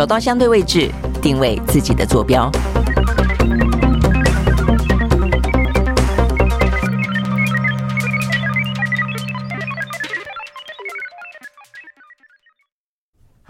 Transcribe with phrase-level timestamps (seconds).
[0.00, 0.90] 找到相对位置，
[1.20, 2.50] 定位自己的坐标。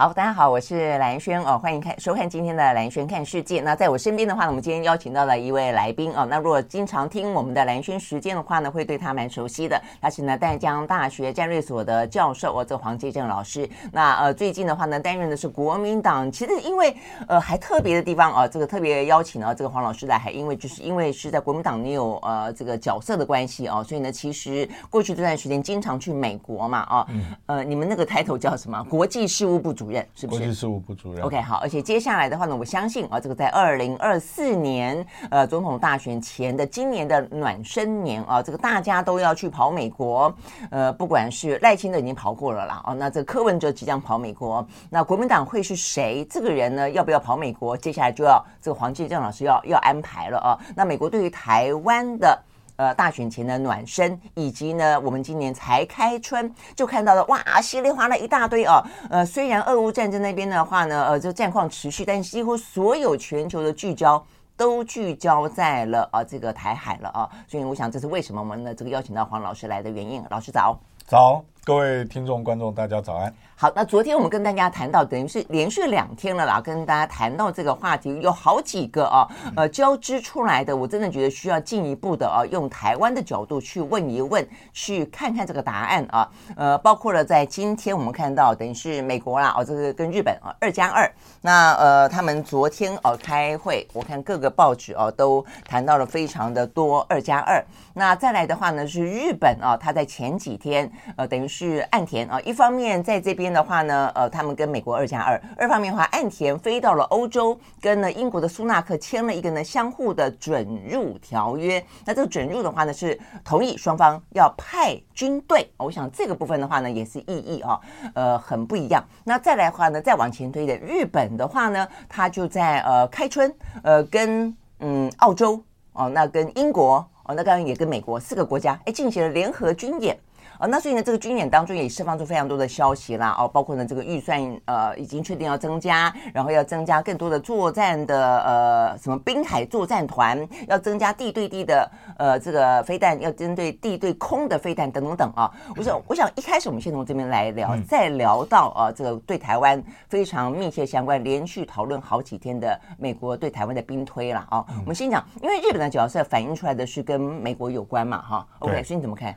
[0.00, 3.60] 好，大家好，我是蓝轩哦，欢迎看收看今天的蓝轩看世界。
[3.60, 6.24] 那在我身边的话呢，我们今天邀请到了一位来宾哦。
[6.24, 9.78] 那如果经常听我们的蓝轩时间的话呢，会对他蛮熟悉的。
[10.00, 13.68] 他是呢淡江大学战略所的教授哦，这个黄介正老师。
[13.92, 16.32] 那呃最近的话呢，担任的是国民党。
[16.32, 16.96] 其实因为
[17.28, 27.06] 呃还特别的地方哦，这个特别邀请了这个黄老师来，还因为就是因为是在国民党你有呃这个角色的关系哦，所以呢，其实过去这段时间经常去美国嘛哦，
[27.44, 28.82] 呃你们那个抬头叫什么？
[28.84, 30.06] 国际事务部主任。
[30.14, 30.38] 是不是？
[30.38, 31.22] 国际事务部主任。
[31.24, 40.34] OK，好，而且接下来的话呢，我相信啊，这个在二零二四年呃总统大选前的今年的暖身年啊，这个大家都要去跑美国，
[40.70, 46.24] 呃，不管是赖清德已经跑过了啦，哦，那这个柯文哲即将跑美国，那国民党会是谁？
[46.30, 47.76] 这个人呢，要不要跑美国？
[47.76, 50.58] 接下来就要这个黄继正老师要要安排了啊。
[50.74, 52.38] 那美国对于台湾的。
[52.80, 58.82] 呃，大选前的暖身，以及呢，我们今年才开春就看到了，哇，稀里哗啦一大堆哦。
[59.10, 64.24] 呃，虽然俄乌战争那边的话呢，呃，这战况持续，但是几乎所有全球的聚焦
[64.56, 67.28] 都聚焦在了啊、呃、这个台海了啊。
[67.46, 70.24] 所以我想这是为什么我们呢这个邀请到黄老师来的原因。
[70.30, 73.32] 老师早，早，各位听众观众大家早安。
[73.54, 103.50] 好，那昨天我们跟大家谈到，等于是连续两天了啦，跟大家谈到这个话题，有好几个啊，呃，交织出来的，我真的觉得需要进一步的啊，用台湾的角度去问一问，去看看这个答案啊，呃，包括了在今天我们看到，等于是美国啦，哦，这个跟日本啊，二加二，那呃，他们昨天哦开会，我看各个报纸哦都谈到了非常的多二加二，那再来的话呢是日本啊，他在前几天呃，等于是岸田啊，一方面在这边。
[103.50, 111.84] 的话呢，呃，他们跟美国二加二，二方面的话，岸田飞到了欧洲，跟呢英国的苏纳克签了一个呢相互的准入条约。
[112.04, 115.68] 那这个准入的话呢，是同意双方要派军队。
[115.78, 117.80] 我想这个部分的话呢，也是意义啊，
[118.14, 119.02] 呃，很不一样。
[119.24, 125.60] 那再来的话呢，再往前推的日本的话呢，他就在呃开春，呃，跟嗯澳洲
[125.94, 130.16] 哦，那跟英国哦，那当然也跟美国四个国家哎进行了联合军演。
[130.60, 145.50] 啊、哦，那所以呢，这个军演当中也释放出非常多的消息啦，哦，包括呢这个预算呃已经确定要增加，然后要增加更多的作战的呃什么滨海作战团，要增加地对地的呃这个飞弹，要针对地对空的飞弹等等等啊。
[145.78, 154.62] 我想我想一开始我们先从这边来聊，再聊到啊这个对台湾非常密切相关，连续讨论好几天的美国对台湾的兵推了啊。
[154.80, 158.46] 我们先讲，因为日本的角色反映出来的是跟美国有关嘛，哈。
[158.58, 159.34] OK，所以你怎么看？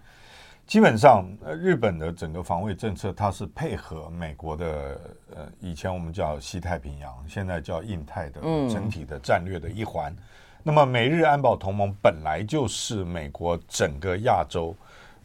[0.65, 1.25] 基本上，
[1.59, 4.99] 日本的整个防卫政策，它是配合美国的，
[5.35, 10.15] 呃，以前我们叫西太平洋，现在叫印太的整体的战略的一环。
[10.63, 14.73] 那么，美日安保同盟本来就是美国整个亚洲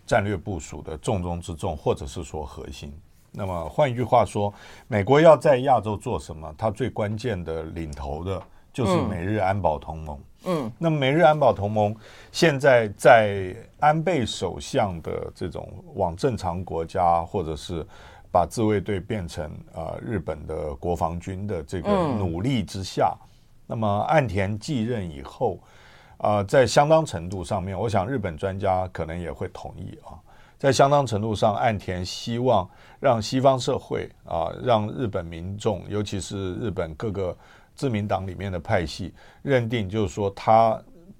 [0.04, 2.92] 战略部署的重中之重，或者是说核心。
[3.30, 4.52] 那么，换一句话说，
[4.88, 6.52] 美国要在亚洲做什么？
[6.58, 8.42] 它最关键的领头的
[8.78, 10.16] 就是美日安保同盟。
[10.16, 11.92] 嗯嗯，那么美日安保同盟
[12.30, 17.84] 现在在安倍首相的这种往正常国家，或者是
[18.30, 23.26] 把自卫队变成啊、呃、日本的国防军的这个努力之下，嗯、
[23.66, 25.58] 那么岸田继任以后
[26.18, 30.14] 啊、呃，在相当程度上面，我想日本专家可能也会同意啊，
[30.56, 32.66] 在相当程度上，岸田希望
[33.00, 37.36] 让西方社会啊，让日本民众，尤其是日本各个。
[37.78, 40.78] 自民党里面的派系认定，就是说他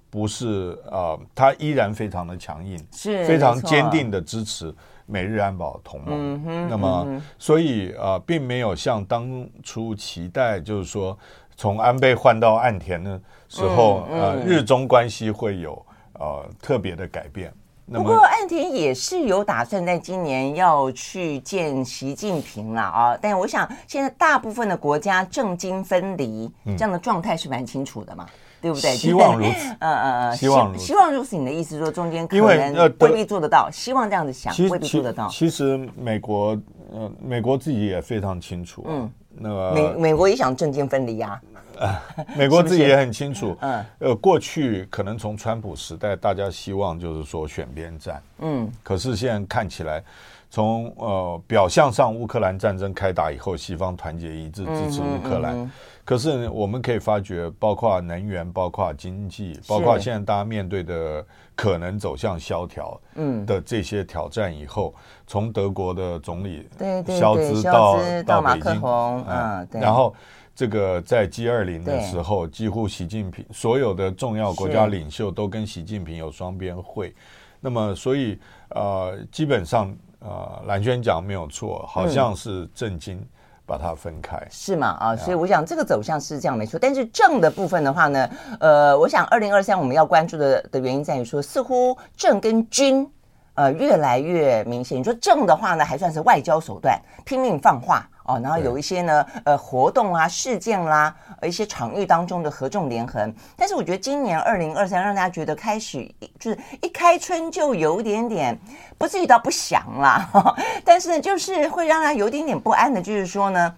[0.09, 4.75] 不是呃，他依然非常的强硬，是非常坚定的支持
[5.05, 6.67] 美日安保同盟。
[6.67, 11.17] 那么，嗯、所以呃，并没有像当初期待，就是说
[11.55, 17.53] 从安倍换到岸田的时候，嗯嗯、呃，日中关系会有呃特别的改变。
[17.91, 28.91] 不过岸田也是有打算在今年要去见习近平了啊，但我想现在大部分的国家政经分离这样的状态是蛮清楚的嘛，嗯、对不对？
[28.95, 29.69] 希望如此。
[29.79, 31.35] 嗯嗯嗯，希望希望如此。
[31.35, 35.27] 你的意思是说中间可能未必做得到，希望这样子想未必做得到。
[35.29, 36.57] 其实美国
[36.93, 38.85] 呃，美国自己也非常清楚。
[38.87, 41.57] 嗯，那个美美国也想政经分离呀、啊。
[41.79, 41.97] 呃，
[42.37, 50.03] 美国自己也很清楚，嗯，呃，过去可能从川普时代，大家希望就是说选边站，嗯，可是现在看起来，
[50.49, 55.63] 从呃表象上乌克兰战争开打以后，西方团结一致支持乌克兰，嗯嗯。
[55.63, 55.71] 嗯、
[56.03, 63.45] 可是我们可以发觉，包括能源、包括经济、包括现在大家面对的可能走向萧条，嗯。
[63.45, 64.93] 的这些挑战以后，
[65.25, 70.13] 从德国的总理对对对，到到北京，嗯，然后。
[70.59, 77.15] 这个在 G 二零的时候，几乎习近平所有的重要国家领袖都跟习近平有双边会。
[77.61, 78.37] 那么，所以
[78.71, 83.25] 呃，基本上呃，兰萱讲没有错，好像是政经
[83.65, 84.97] 把它分开，嗯、是吗？
[84.99, 86.77] 啊，所以我想这个走向是这样没错。
[86.77, 88.29] 但是政的部分的话呢，
[88.59, 93.09] 呃，我想二零二三我们要关注的的原因在于说，似乎政跟军。
[93.55, 94.97] 呃，越来越明显。
[94.97, 98.39] 你说政的话呢，还算是外交手段，拼命放话哦。
[98.41, 103.33] 然后有一些呢，呃，活动啊、事件啦，一些场域当中的合纵连横。
[103.57, 106.09] 但是我觉得今年二零二三，让大家觉得开始
[106.39, 108.57] 就是一开春就有点点，
[108.97, 110.29] 不至于到不祥啦，
[110.85, 113.75] 但是呢，就是会让他有点点不安的，就是说呢。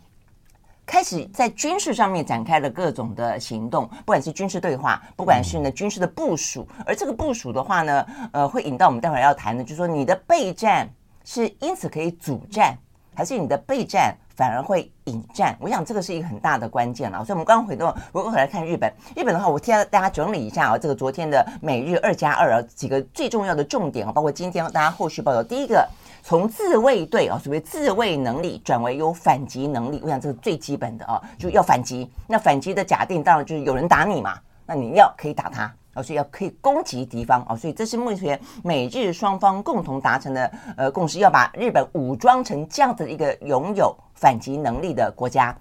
[0.84, 10.90] 开始在军事上面展开了各种的行动，不管是军事对话，不管是呢军事的部署，而这个部署的话呢，呃，会引到我们待会儿要谈的，就是说你的备战
[11.24, 12.76] 是因此可以主战，
[13.16, 15.56] 还是你的备战反而会引战？
[15.60, 17.24] 我想这个是一个很大的关键了。
[17.24, 25.88] 所以，我们刚刚回到，如果回来看日本，日本的话，我替大家整理一下啊，这个昨天的美日二加二啊几个最重要的重点啊，包括今天大家后续报道，第一个。
[26.24, 32.08] 从自卫队啊，所谓自卫能力转为有反击能力，我想这是最基本的啊，就要反击。
[32.28, 45.58] 那反击的假定当然就是有人打你嘛，那你要可以打他啊，所以要可以攻击敌方啊，所以这是目前美日双方共同达成的呃共识，要把日本武装成这样的一个拥有反击能力的国家，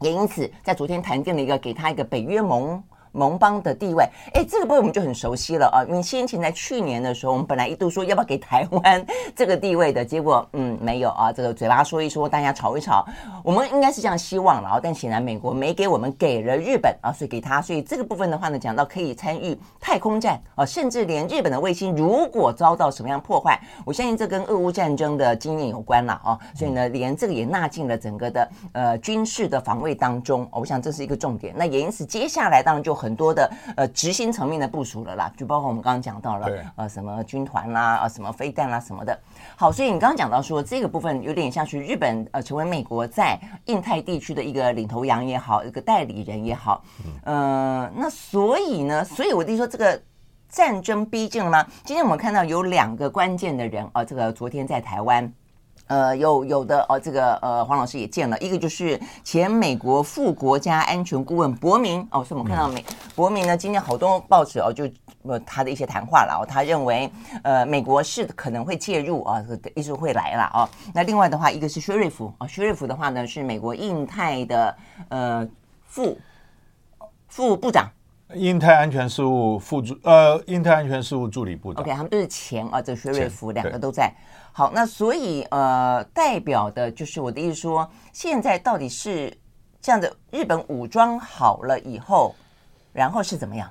[0.00, 2.82] 也因此在昨天谈定了一个给他一个北约盟。
[3.16, 4.04] 盟邦的地位，
[4.34, 5.82] 哎，这个部分我们就很熟悉了啊。
[5.88, 9.04] 因为先前在去年的时候，我们本来一度说要不要给台湾
[9.34, 11.32] 这个地位的，结果嗯没有啊。
[11.32, 13.06] 这个嘴巴说一说，大家吵一吵，
[13.42, 14.80] 我们应该是这样希望了啊。
[14.82, 26.38] 但显然美国没给我们，给了日本啊，所以给他，所以这个部分的话呢，讲到可以参与太空战啊，甚至连日本的卫星如果遭到什么样破坏，我相信这跟俄乌战争的经验有关了啊。
[26.54, 30.46] 所以呢，连这个也纳进了整个的呃军事的防卫当中。
[30.52, 31.54] 我想这是一个重点。
[31.56, 33.05] 那也因此接下来当然就很。
[33.06, 39.16] 很多的呃执行层面的部署了啦，就包括我们刚刚讲到了呃什么军团啦啊什么飞弹啦什么的。
[39.54, 46.82] 好，所以你刚刚讲到说这个部分有点像是日本呃成为美国在印太地区的一个领头羊也好，一个代理人也好，
[47.22, 50.02] 呃那所以呢，所以我就说这个
[50.48, 51.64] 战争逼近了吗？
[51.84, 55.32] 今天我们看到有两个关键的人啊、呃，这个昨天在台湾。
[55.86, 62.84] 呃，有有的哦，这个呃，黄老师也见了一个，就是前美国副国家安全顾问伯明哦，所以我们看到美
[63.14, 64.88] 伯明呢，今天好多报纸哦，就
[65.22, 67.08] 呃他的一些谈话了哦，他认为
[67.44, 69.44] 呃美国是可能会介入啊，
[69.76, 70.68] 意思会来了啊。
[70.92, 74.76] 那另外的话，一个是薛瑞福啊，薛瑞福的话呢是美国印太的
[75.08, 75.48] 呃
[75.86, 76.18] 副
[77.28, 77.88] 副部长，
[78.34, 81.80] 印太安全事务副助呃印太安全事务助理部长。
[81.82, 84.12] OK，他们都是前啊，这薛瑞福两个都在。
[84.56, 89.30] 好，那所以呃，代表的就是我的意思说，现在到底是
[89.82, 92.34] 这样的，日本武装好了以后，
[92.90, 93.70] 然后是怎么样？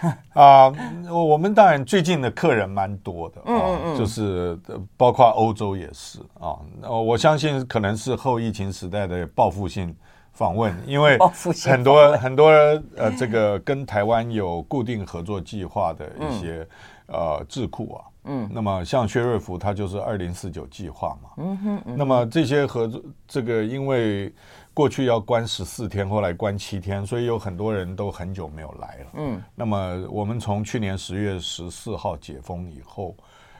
[0.32, 0.72] 啊、
[1.04, 4.58] 呃，我们当然最近的客人蛮多的啊，嗯嗯嗯就是
[4.96, 6.56] 包括欧洲也是啊，
[6.88, 9.94] 我相信可能是后疫情时代的报复性
[10.32, 11.18] 访问，因为
[11.66, 12.48] 很多很多
[12.96, 16.66] 呃，这个跟台湾有固定合作计划的一些、
[17.08, 18.08] 嗯、呃智库啊。
[18.24, 21.30] 嗯，那么像薛瑞福，他就是二零四九计划嘛。
[21.38, 24.32] 嗯哼，那么这些合作，这个因为
[24.72, 29.06] 过去要关十四天，后来关七天，所以有很多人都很久没有来了。
[29.14, 33.14] 嗯，那么我们从去年十月十四号解封以后，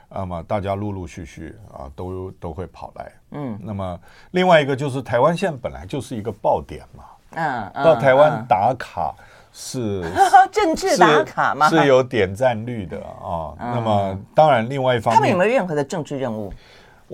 [0.08, 3.12] 那么大家陆陆续续啊，都都会跑来。
[3.32, 3.98] 嗯，那么
[4.30, 7.04] 另外一个就是台湾现在本来就是一个爆点嘛。
[7.30, 9.14] 嗯，到台湾打卡。
[9.52, 10.02] 是
[10.50, 11.68] 政治打卡吗？
[11.68, 13.54] 是有点赞率的啊。
[13.58, 16.52] 那么当然，另外一方面，他们有没有任何的政治任务？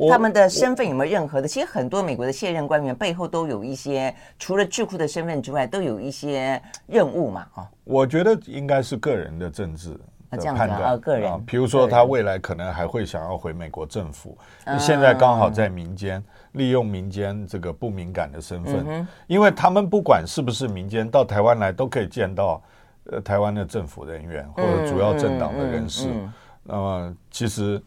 [0.08, 1.48] 他们的身份有没有任何的？
[1.48, 7.44] 其实很多美国的现任官员背后都有一些，除了智库的身份之外，都有一些任务嘛。
[7.54, 9.98] 啊，我觉得应该是个人的政治
[10.30, 11.44] 的判断啊，个人。
[11.46, 14.36] 比如说，他未来可能还会想要回美国政府，
[14.78, 16.22] 现在刚好在民间。
[16.52, 22.60] 利用民间这个不敏感的身份，嗯、因为他们不管是不是民间，到台湾来都可以见到，
[23.04, 26.08] 呃，台湾的政府人员或者主要政党的人士。
[26.08, 26.32] 嗯嗯嗯、
[26.64, 27.80] 那么，其实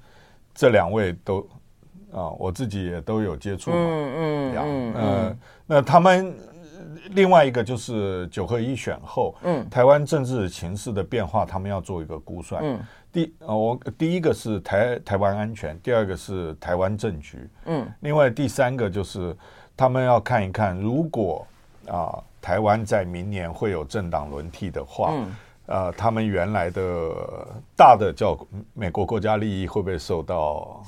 [0.54, 1.40] 这两位都
[2.14, 3.78] 啊，我自己也都有接触嘛。
[3.78, 4.94] 嗯嗯嗯。
[4.94, 6.34] 呃，那他们
[7.14, 12.62] 另外一个就是九合一选后，嗯，台湾政治情势的变化，他们要做一个估算。
[12.64, 12.80] 嗯。
[13.14, 19.36] 第呃，我第一个是台台湾安全，第二个是台湾政局，嗯，另外第三个就是
[19.76, 21.46] 他们要看一看，如果
[21.88, 27.12] 啊、呃、台湾在明年会有政党轮替的话，嗯，呃，他们原来的
[27.76, 28.38] 大的叫
[28.74, 30.82] 美国国家利益会不会受到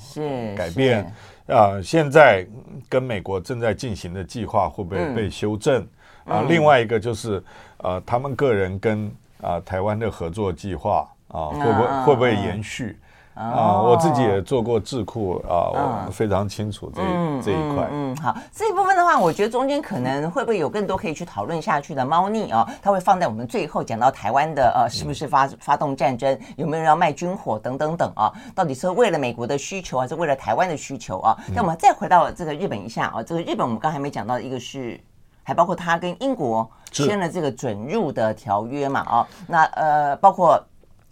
[0.56, 1.04] 改变？
[1.46, 2.46] 啊、呃，现在
[2.88, 5.86] 跟美国正在进行的计划会不会被修正？
[6.26, 7.42] 啊，另外一个就是
[7.78, 12.98] 呃，他们个人跟啊台湾的合作计划啊，会不会会不会延续？
[13.34, 17.02] 啊，我自己也做过智库啊，我非常清楚这
[17.42, 17.88] 这一块。
[17.90, 22.64] 嗯，好，这一部分的话，我觉得中间可能会不会有更多可以去讨论下去的猫腻啊？
[22.80, 28.32] 它会放在我们最后讲到台湾的呃，是不是发发动战争，有没有人要卖军火等等等啊？
[28.54, 31.36] 到底是为了美国的需求，还是为了台湾的需求啊？
[31.52, 35.00] 那我们再回到这个日本一下啊，这个日本我们刚才没讲到，一个是
[35.44, 39.06] 还包括他跟英国签了这个准入的条约嘛？
[39.08, 40.60] 哦，那呃，包括。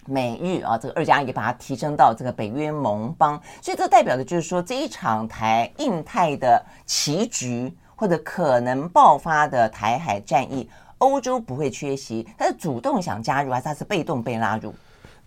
[0.05, 14.75] 美日啊，这个二加一把它提升到这个北约盟邦，所以这代表的就是说，这一场台印太的棋局或者可能爆发的台海战役，欧洲不会缺席，他是主动想加入，还是他是被动被拉入？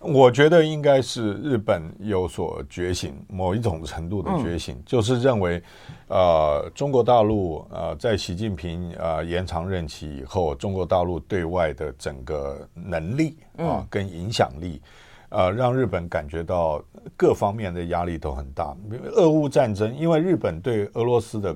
[0.05, 5.61] 我觉得应该是日本有所觉醒，某一种程度的觉醒，嗯、就是认为，
[6.07, 14.81] 呃，中国大陆呃，在习近平呃延长任期以后，中国大陆对外的整个能力啊、呃、跟影响力，
[15.29, 16.79] 呃，让日本感觉到
[17.17, 18.75] 各方面的压力都很大。
[19.15, 21.55] 俄乌战争，因为日本对俄罗斯的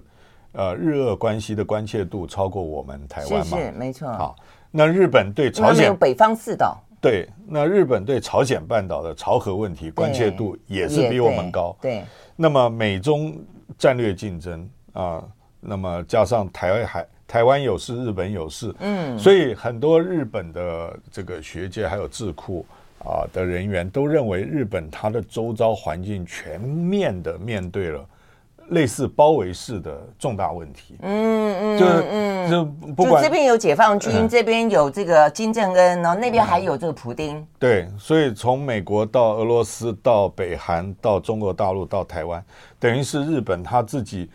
[0.53, 4.11] 呃日俄关系的关切度超过我们台湾嘛，是是没错。
[4.13, 4.35] 好，
[4.71, 6.83] 那日本对朝鲜，北方四岛。
[7.01, 11.75] 对，那日本对朝鲜半岛的朝核问题关切度也是比我们高。
[11.81, 12.03] 对，对
[12.35, 13.37] 那么美中
[13.77, 15.23] 战略竞争啊，
[15.59, 22.65] 那么加上台湾海台湾有事，日本有事，嗯，所以很多日本的这个学界还有智库
[22.99, 28.05] 啊的人员都认为，日本它的周遭环境全面的面对了。
[28.69, 42.43] 类似包围式的重大问题，嗯嗯，就是嗯，就不管这边有解放军，这边有这个金正恩，然后那边还有这个普丁，对，所以从美国到俄罗斯到北韩到中国大陆到台湾，
[42.77, 44.29] 等于是日本他自己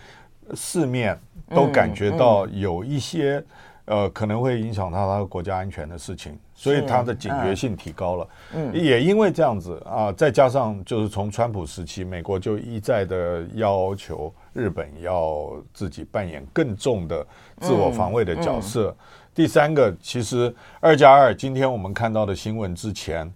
[0.55, 1.19] 四面
[1.55, 3.43] 都感觉到有一些
[3.85, 6.39] 呃可能会影响到他的国家安全的事情。
[6.55, 17.27] 所以他的警觉性提高了，嗯，也因为这样子啊，再加上就是从川普时期，美国就一再的要求日本要自己扮演更重的
[17.61, 18.97] 自我防卫的角色。
[19.35, 23.31] 第三个，其实二加二，今天我们看到的新闻之前。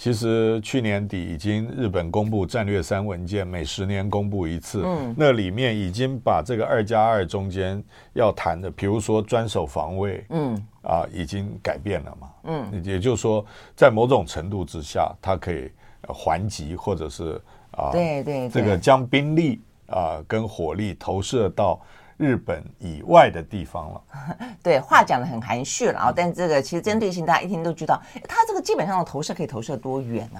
[0.00, 4.80] 其实去年底已经日本公布战略三文件，每十年公布一次。
[4.82, 12.30] 嗯，那里面已经把这个二加二中间要谈的，比如说专守防卫，嗯，啊，已经改变了嘛。
[12.44, 13.44] 嗯，也就是说，
[13.76, 15.70] 在某种程度之下，它可以
[16.08, 17.38] 还击，或者是
[17.72, 21.78] 啊，对对，这个将兵力啊跟火力投射到。
[22.20, 24.02] 日本以外的地方了，
[24.62, 27.98] 对，话讲的很含蓄了啊，但这个其实针对性，大家一听都知道，
[28.28, 30.38] 它这个基本上的投射可以投射多远呢？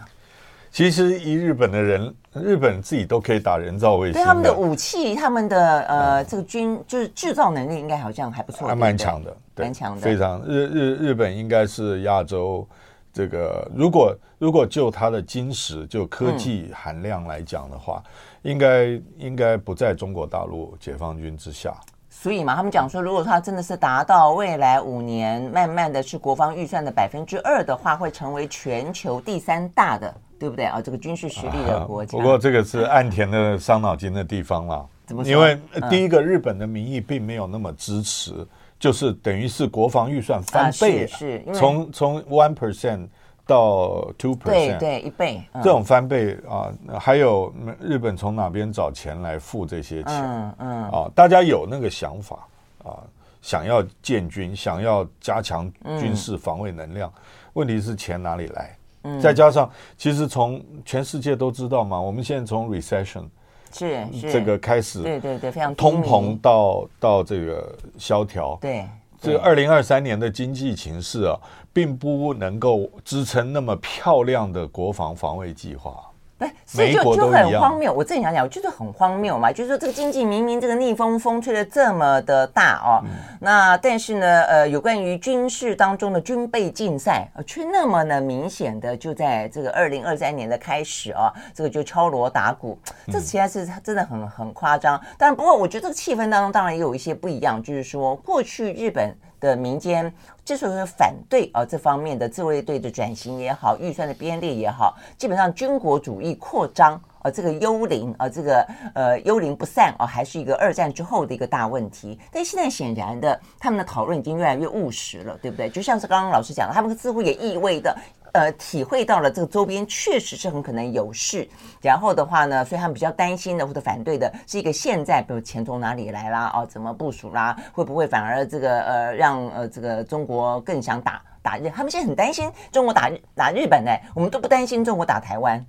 [0.70, 12.68] 其实以日本的人，日本自己都可以打人造卫星，对他们的武器，他们的呃这个军就是制造能力应该好像还不错，还蛮强的，蛮强的，非常日日日本应该是亚洲
[13.12, 18.02] 这个，如果如果就它的金石就科技含量来讲的话。
[18.04, 18.10] 嗯
[18.42, 21.74] 应该应该不在中国大陆解放军之下，
[22.08, 30.80] 所以嘛，他们讲说，如果他真的是达到未来五年慢慢的是国防预算的百分之二的话，会成为全球第三大的，对不对啊？
[30.80, 32.16] 这个军事实力的国家。
[32.16, 35.30] 不过这个是岸田的伤脑筋的地方了，怎么说？
[35.30, 35.58] 因为
[35.90, 38.46] 第一个，日本的民意并没有那么支持，
[38.78, 43.06] 就是等于是国防预算翻倍，是从从 one percent。
[43.50, 50.12] 到 two percent，对对，一倍，这种翻倍啊，还有日本从哪边找钱来付这些钱？
[50.22, 50.82] 嗯嗯。
[50.84, 52.46] 啊，大家有那个想法
[52.84, 53.02] 啊，
[53.42, 57.12] 想要建军，想要加强军事防卫能量，
[57.54, 58.76] 问题是钱哪里来？
[59.02, 63.24] 嗯，再加上其实从全世界都知道嘛，我们现在从 recession
[63.72, 68.86] 是这个开始，对对对，非常通膨到到这个萧条，对。
[69.20, 71.38] 这个二零二三年的经济形势啊，
[71.72, 76.09] 并不能够支撑那么漂亮的国防防卫计划。
[76.40, 77.92] 对，所以就就很荒谬。
[77.92, 92.78] 我正想讲，我觉得很荒谬嘛，就是说这个经济明明这个逆风风吹的这么的大哦，嗯、那但是呢，呃，有关于军事当中的军备竞赛，呃，却那么呢明显的就在这个二零二三年的开始啊，这个就敲锣打鼓，
[93.12, 94.98] 这实在是真的很很夸张。
[95.18, 99.14] 但，不过我觉得这个气氛当中当然也有一些不一样，就是说过去日本。
[99.40, 100.12] 的民间
[100.44, 112.18] 之所以反对啊这方面的自卫队的转型也好，预算的编列也好，基本上军国主义扩张啊这个幽灵啊这个呃幽灵不散啊，还是一个二战之后的一个大问题。
[112.32, 115.68] 但现在显然的，他们的讨论已经越来越务实了，对不对？
[115.68, 117.96] 就像是刚刚老师讲的，他们似乎也意味着
[118.32, 121.48] 呃体会到了这个周边确实是很可能有事，
[121.80, 131.70] 然后的话呢，所以他们比较担心的或者反对的是一个现在，比如钱从哪里来啦，哦，怎么部署啦，会不会反而这个呃让呃这个中国更想打打日？
[131.70, 135.66] 他们现在很担心中国打打日本呢，我们都不担心中国打台湾。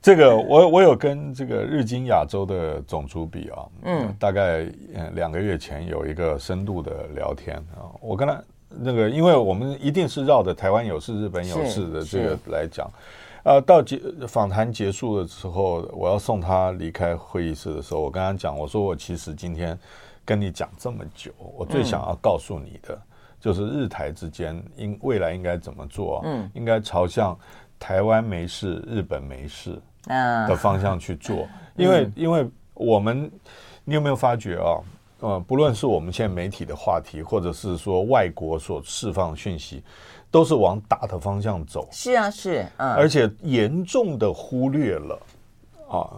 [0.00, 8.42] 这个我我有跟这个日经亚洲的总主笔啊，嗯，大概嗯两个月前有一个深度的聊天啊，我跟他
[8.80, 12.90] 那个，因为我们一定是绕着台湾有事、日本有事的这个来讲，
[13.44, 19.78] 呃，到结访谈结束的时候，我要送他离开会议室的时候，我跟他讲，我说我其实今天
[20.24, 23.00] 跟你讲这么久，我最想要告诉你的，
[23.40, 27.38] 就是日台之间应未来应该怎么做，嗯，应该朝向
[27.78, 29.80] 台湾没事、日本没事。
[30.48, 33.30] 的方向去做，因为因为我们，
[33.84, 34.82] 你有没有发觉啊？
[35.22, 39.82] 呃，不论是我们现在媒体的话题，或者是说外国所释放的讯息，
[40.30, 41.88] 都是往打的方向走。
[41.90, 45.18] 是啊，是，嗯，而且严重的忽略了
[45.88, 46.10] 啊，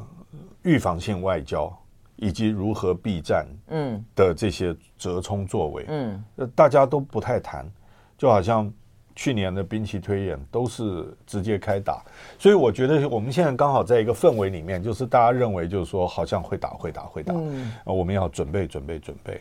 [0.63, 1.73] 预防性外交
[2.17, 7.71] 以及如何避战，嗯，的这些折冲作为，嗯，大家都不太谈，
[8.19, 8.73] 就好像。
[9.17, 12.03] 去年的兵棋推演都是直接开打，
[12.39, 19.41] 所以我觉得我们现在刚好在一个氛围里面，就是大家认为就是说好像会打会打会打，嗯，我们要准备准备准备。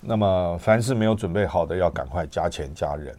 [0.00, 3.14] 那么凡是没有准备好的，要赶快加钱加人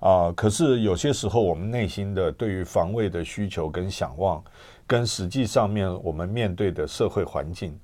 [0.00, 0.32] 啊。
[0.34, 4.42] 可是有些时候，我们内心的对于防卫的需求跟想望，
[4.86, 7.78] 跟实际上面我们面对的社会环境。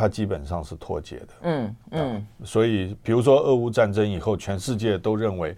[0.00, 5.56] 它基本上是脱节的，嗯嗯，所以比如说俄乌战争以后，全世界都认为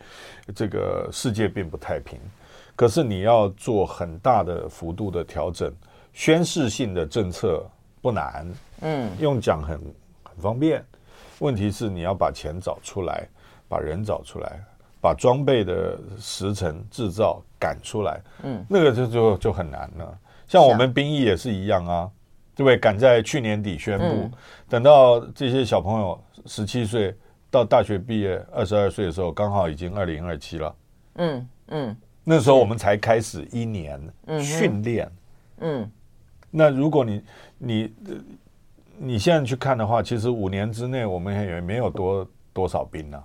[0.54, 2.18] 这个世界并不太平，
[2.74, 5.70] 可是你要做很大的幅度的调整，
[6.14, 7.62] 宣示性的政策
[8.00, 9.78] 不难，嗯，用讲很
[10.22, 10.82] 很方便，
[11.40, 13.28] 问题是你要把钱找出来，
[13.68, 14.58] 把人找出来，
[15.02, 20.18] 把装备的时程制造赶出来，嗯，那个就就就很难了。
[20.48, 22.10] 像我们兵役也是一样啊。
[22.60, 22.76] 对不对？
[22.76, 24.30] 赶在去年底宣布，嗯、
[24.68, 27.16] 等到这些小朋友十七岁
[27.50, 30.74] 到大学毕业二十二岁的时候，刚好已经二零二七了。
[31.14, 33.98] 嗯嗯，那时候我们才开始一年
[34.42, 35.10] 训练。
[35.60, 35.90] 嗯，嗯，
[36.50, 37.22] 那如果你
[37.56, 37.94] 你
[38.98, 43.22] 你现在去看的话，其实五年之内我们也没有多多少兵呢。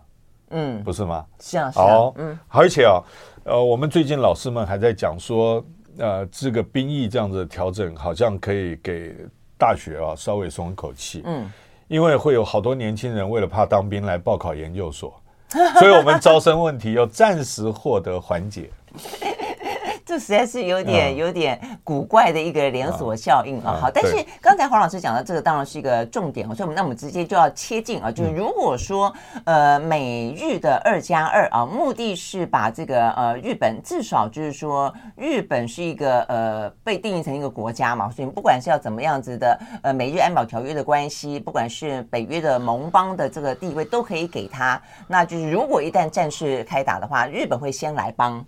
[0.51, 1.25] 嗯，不是吗？
[1.41, 2.13] 是啊，是啊。
[2.15, 3.03] 嗯，而且啊，
[3.43, 5.61] 呃，我们最近老师们还在讲说。
[5.97, 9.15] 呃，这个兵役这样子调整，好像可以给
[9.57, 11.21] 大学啊稍微松一口气。
[11.25, 11.51] 嗯，
[11.87, 15.13] 因为会有好多年轻人为了怕当兵来报考研究所，
[15.79, 18.69] 所以我们招生问题要暂时获得缓解。
[20.05, 23.79] 这实在是有点有点古怪的一个连锁效应啊！
[23.81, 29.11] 好，但是刚才黄老师讲的这个当然是一个重点，所以我们那我们直接就要切进啊，就是如果说
[29.45, 48.45] 呃美日的二加二啊，目的是把这个呃日本至少就是说日本是一个呃被定义成一个国家嘛，所以不管是要怎么样子的呃美日安保条约的关系，不管是北约的盟邦的这个地位都可以给他，那就是如果一旦战事开打的话，日本会先来帮。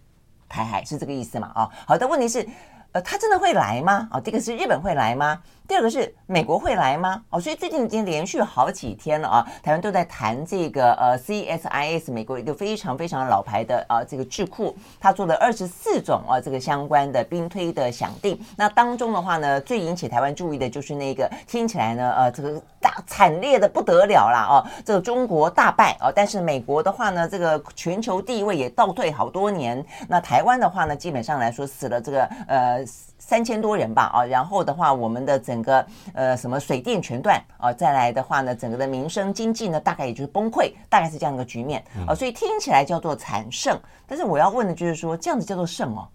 [0.47, 1.51] 台海是这个意思嘛？
[1.53, 2.47] 啊，好的，问题是，
[2.91, 4.07] 呃，他真的会来吗？
[4.11, 5.41] 啊，这个是日本会来吗？
[5.67, 7.21] 第二个是美国会来吗？
[7.29, 18.39] 哦，所以最近已经连续好几天了啊，台湾都在谈这个呃 CSIS 美国一个非常非常老牌的啊这个智库，他做了二十四种啊这个相关的兵推的响定。
[18.55, 22.61] 那当中的话呢，最引起台湾注意的就是那个听起来呢呃这个
[23.05, 29.85] 惨烈的不得了啦哦，这个中国大败哦，但是美国的话呢，这个全球地位也倒退好多年。
[30.07, 32.85] 那台湾的话呢，基本上来说死了这个呃。
[33.19, 43.77] 三千多人吧，啊，然后的话，我们的整个呃什么水电全断啊，再来的话呢，整个的民生经济呢，大概也就是崩溃，大概是这样一个局面啊，所以听起来叫做惨胜。
[44.05, 46.07] 但是我要问的就是说，这样子叫做胜哦？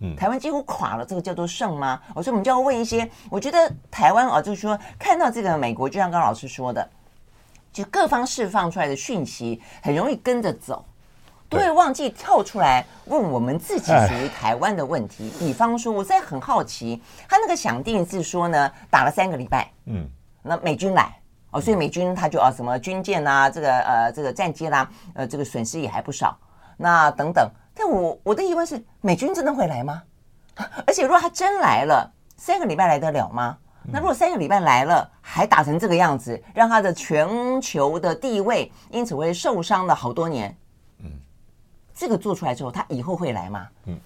[0.00, 2.00] 嗯，台湾几乎垮了，这个叫做胜吗？
[2.14, 6.88] 我说我们就要问一些，我觉得台湾啊，就是说看到这个美国，就像刚刚老师说的，
[7.72, 10.84] 就各方释放出来的讯息，很容易跟着走。
[11.48, 15.32] 都会忘记跳出来问我们自己属于台湾的问题。
[15.38, 20.10] 比方说，我在很好奇，他那个想定是说呢，打了三个礼拜，嗯，
[20.42, 21.16] 那美军来
[21.52, 26.36] 哦，所以美军他就啊什么军舰啊，这个呃这个战机啦，呃这个损失也还不少，
[26.76, 27.48] 那等等。
[27.78, 30.02] 但我我的疑问是，美军真的会来吗？
[30.86, 33.58] 而且如果他真来了，三个礼拜来得了吗？
[33.92, 40.56] 那如果三个礼拜来了，还打成这个样子，让他的全球的地位因此会受伤了好多年。
[41.94, 43.68] 这个做出来之后，他以后会来吗？
[43.84, 43.98] 嗯，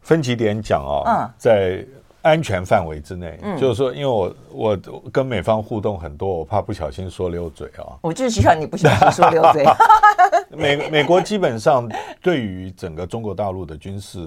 [0.00, 1.02] 分几点讲哦。
[1.06, 1.84] 嗯，在
[2.24, 8.00] 安全范围之内，嗯，就是说，因为我我跟美方互动很多，我怕不小心说溜嘴啊。
[8.00, 9.64] 我就是希望你不小心说溜嘴。
[10.56, 11.86] 美美国基本上
[12.22, 14.24] 对于整个中国大陆的军事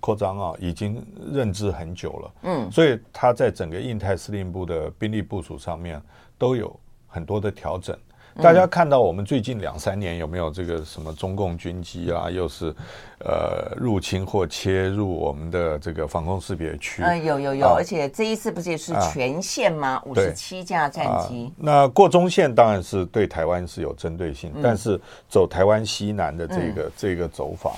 [0.00, 2.32] 扩张啊，已经认知很久了。
[2.42, 6.00] 嗯，所以他在整个印太司令部的兵力部署上面
[6.36, 7.96] 都有很多的调整。
[8.42, 12.74] 大家看到我们最近两三年有没有这个什么中共军机啊，又是
[13.20, 17.02] 呃入侵或切入我们的这个防空识别区？
[17.02, 20.02] 嗯，有有有，而且这一次不是也是全线吗？
[20.04, 21.52] 五十七架战机。
[21.56, 27.72] 那过中线当然是对台湾是有针对性，但是走台湾西南的这个这个走法，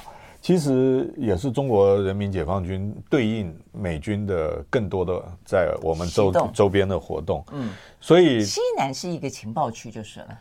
[0.46, 7.44] 其实也是中国人民解放军对应美军的更多的在我们周周边的活动。
[7.50, 7.72] 嗯。
[8.00, 10.38] 所以西南是一个情报区就是了。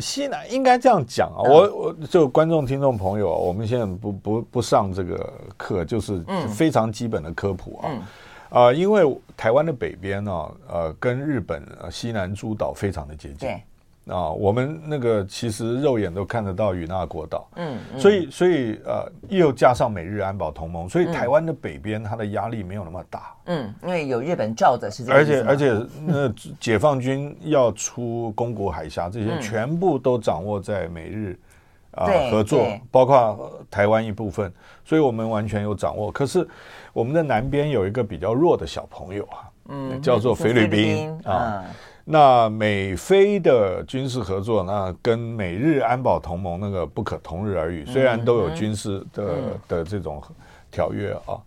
[0.00, 6.22] 西南应该这样讲啊，我我就观众听众朋友，我们现在不不不上这个课，就是
[6.54, 7.90] 非常基本的科普啊。
[8.50, 9.02] 啊，因为
[9.36, 13.48] 台湾的北边呢，呃，跟日本西南诸岛非常的接近。
[14.10, 31.38] 啊，我们那个其实肉眼都看得到与那国岛，嗯，所以所以呃，又加上美日安保同盟，所以台湾的北边它的压力没有那么大，嗯，因为有日本罩着是这样，而且而且那解放军要出宫古海峡，这些全部都掌握在美日
[31.92, 34.52] 啊合作，包括台湾一部分，
[34.84, 36.10] 所以我们完全有掌握。
[36.10, 36.44] 可是
[36.92, 41.64] 我们的南边有一个比较弱的小朋友啊，嗯，叫做菲律宾啊。
[42.10, 47.86] 那美菲的军事合作，那跟美日安保同盟那个不可同日而语。
[47.86, 49.34] 虽然都有军事的
[49.68, 50.20] 的这种
[50.72, 51.38] 条约啊，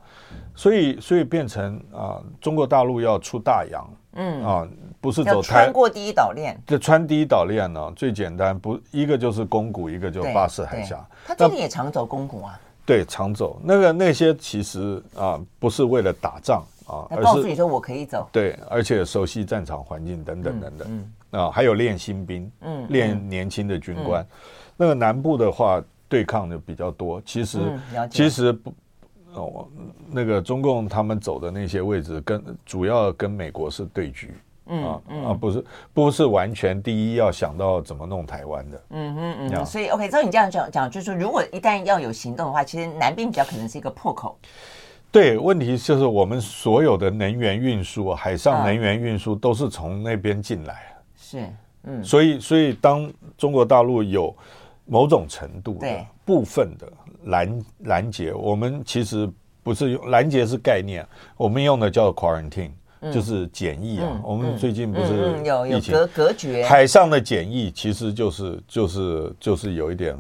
[0.56, 4.68] 所以所以变成啊，中国大陆要出大洋，嗯啊，
[5.02, 6.58] 不是走穿过第一岛链。
[6.66, 11.06] 这穿第一岛链呢，最简单不一个就是宫古，一个就巴士海峡。
[11.26, 12.58] 他最近也常走宫古啊。
[12.86, 16.64] 对，常走那个那些其实啊，不是为了打仗。
[17.00, 24.22] 啊，他告诉你说我可以走，对，而且熟悉战场环境等等等等，嗯嗯、啊，还有练新兵，嗯，练年轻的军官。
[24.22, 24.28] 嗯、
[24.78, 27.22] 那个南部的话，对抗的比较多。
[27.26, 27.60] 其实，
[27.96, 28.74] 嗯、其实不，
[29.34, 29.68] 哦，
[30.12, 34.34] 那个中共他们走的那些位置，跟主要跟美国是对局，
[34.68, 39.66] 嗯啊，嗯啊，不是不是完全第一要想到怎么弄台湾的，嗯嗯嗯。
[39.66, 44.38] 所以，OK，照你这样讲讲，就是说，如果一旦要有行动的话，其实南边比较可能是一个破口。
[45.14, 50.92] 对，问题就是我们所有的能源运输，海上能源运输都是从那边进来。
[51.16, 51.48] 是，
[51.84, 54.36] 嗯，所以，所以当中国大陆有
[54.86, 55.88] 某种程度的
[56.26, 56.92] 部分的
[57.26, 59.30] 拦拦截，我们其实
[59.62, 61.06] 不是用拦截是概念，
[61.38, 62.72] 我们用的叫 quarantine，
[63.14, 64.20] 就是检疫啊。
[64.24, 70.18] 我们最近不是有有隔隔绝，海上的检疫其实就是就是就是有一点。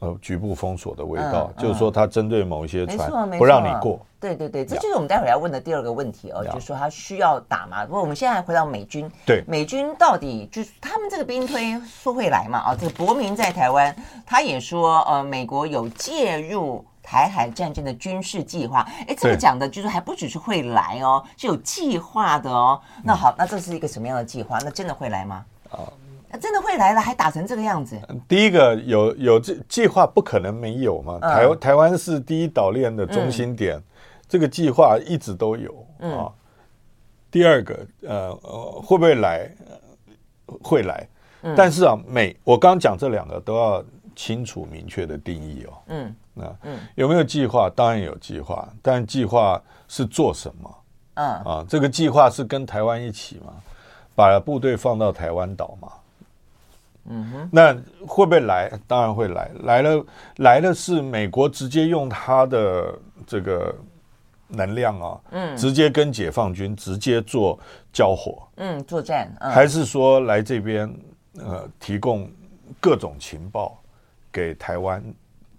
[0.00, 4.00] 呃，局部封锁的味道，嗯、就是说，它针对某一些船不让你过。
[4.20, 7.84] 对对对，这就是我们待会儿要问的第二个问题哦，就是说他需要打吗？
[7.86, 12.58] 不过我们现在回到美军，对美军到底就是他们这个兵推说会来嘛？
[12.58, 13.94] 啊，这个伯明在台湾，
[14.26, 18.86] 他也说，呃，美国有介入台海战争的军事计划。
[19.06, 22.80] 哎，这个讲的就是还不只是会来哦，是有计划的哦。
[23.04, 24.58] 那好，那这是一个什么样的计划？
[24.64, 25.44] 那真的会来吗？
[25.70, 25.78] 啊。
[26.42, 27.98] 真的会来了，还打成这个样子？
[28.28, 31.18] 第一个有有这计划，不可能没有嘛。
[31.18, 33.82] 台湾台湾是第一岛链的中心点，
[34.28, 36.30] 这个计划一直都有啊。
[37.30, 38.34] 第二个，呃，
[38.82, 39.50] 会不会来？
[40.62, 41.06] 会来，
[41.56, 43.84] 但是啊，美我刚刚讲这两个都要
[44.16, 45.72] 清楚明确的定义哦。
[45.88, 46.56] 嗯，那
[46.94, 47.68] 有没有计划？
[47.68, 50.76] 当然有计划，但计划是做什么？
[51.14, 53.52] 嗯啊，这个计划是跟台湾一起吗？
[54.14, 55.88] 把部队放到台湾岛吗？
[57.10, 57.74] 嗯哼，那
[58.06, 58.70] 会不会来？
[58.86, 59.50] 当然会来。
[59.64, 60.04] 来了，
[60.36, 63.74] 来了是美国直接用他的这个
[64.48, 67.58] 能量啊，嗯，直接跟解放军直接做
[67.92, 70.92] 交火，嗯，作战，嗯、还是说来这边
[71.38, 72.30] 呃提供
[72.80, 73.78] 各种情报
[74.32, 75.02] 给台湾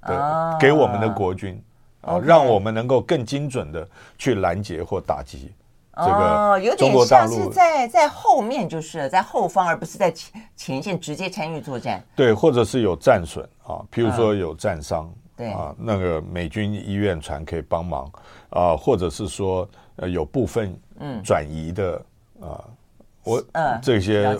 [0.02, 1.62] 的，啊、给我们的国军
[2.02, 5.54] 啊.让我们能够更精准的去拦截或打击。
[5.93, 12.02] 哦，有点像是在在后面，就是在后方，而不是在前前线直接参与作战。
[12.15, 18.10] 对，或者是有战损啊，譬如说有战伤，对啊，那个美军医院船可以帮忙
[18.50, 22.02] 啊，或者是说呃有部分嗯转移的
[22.42, 22.64] 啊，
[23.24, 24.38] 我呃这些。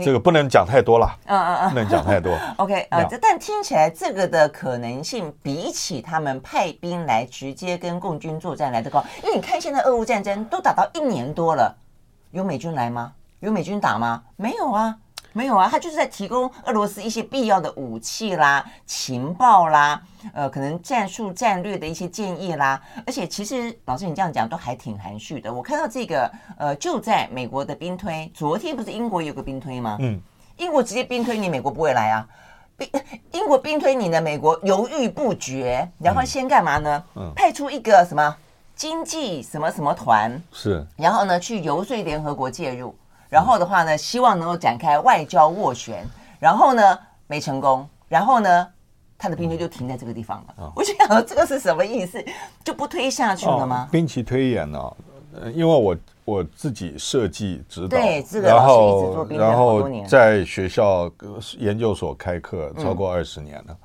[0.00, 2.32] 这个不能讲太多了，嗯嗯嗯，不能讲太多。
[2.58, 11.76] OK，呃，但听起来这个的可能性比起他们派兵来直接跟共军作战来得高，因为你看现在俄乌战争都打到一年多了，
[12.30, 13.12] 有美军来吗？
[13.40, 14.22] 有美军打吗？
[14.36, 14.96] 没有啊。
[15.32, 22.80] 没有啊，他就是在提供俄罗斯一些必要的武器啦、情报啦，呃，可能战术战略的一些建议啦。
[23.06, 25.52] 而且其实老师你这样讲都还挺含蓄的。
[25.52, 29.96] 我看到这个，呃，就在美国的兵推，昨天不是英国有个兵推吗？
[30.00, 30.20] 嗯，
[30.56, 32.26] 英国直接兵推你，美国不会来啊。
[32.76, 32.88] 兵
[33.32, 37.04] 英国兵推你呢，美国犹豫不决，然后先干嘛呢？
[37.14, 38.34] 嗯，派出一个什么
[38.74, 42.94] 经济什么什么团是，然后呢去游说联合国介入，
[43.30, 46.04] 然后的话呢，希望能够展开外交斡旋，
[46.38, 48.68] 然后呢没成功，然后呢
[49.16, 50.54] 他的兵推就停在这个地方了。
[50.58, 52.22] 嗯，我就想这个是什么意思？
[52.62, 53.86] 就不推下去了吗？
[53.88, 54.96] 哦， 兵棋推演呢，哦？
[55.54, 55.96] 因为我。
[56.26, 57.98] 我自己设计指导，
[58.30, 61.10] 这个、然后然后在学校
[61.58, 63.64] 研究所开课超过二十年了。
[63.70, 63.76] 嗯、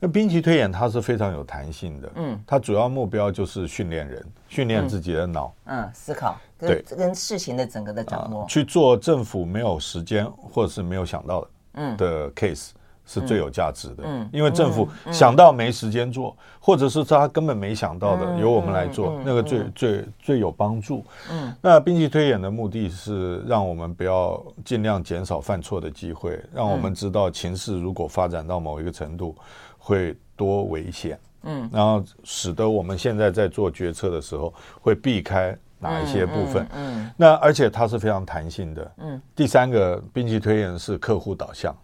[0.00, 11.96] 那兵棋推演它是非常有弹性的，嗯，它主要目标就是训练人，训练自己的脑，嗯，嗯，思考，对，跟事情的整个的掌握，呃、去做政府没有时间或者是没有想到的，嗯。
[11.96, 12.70] 的 case。
[13.10, 21.02] 是最有价值的，嗯，因为政府想到没时间做，或者是他根本没想到的，由我们来做，那个最最最有帮助。
[21.30, 29.34] 嗯，那兵器推演的目的是让我们不要尽量减少犯错的机会，让我们知道情势如果发展到某一个程度
[29.78, 41.74] 会多危险，嗯，然后使得我们现在在做决策的时候会避开哪一些部分，嗯，那而且它是非常弹性的，嗯，第三个兵器推演是客户导向。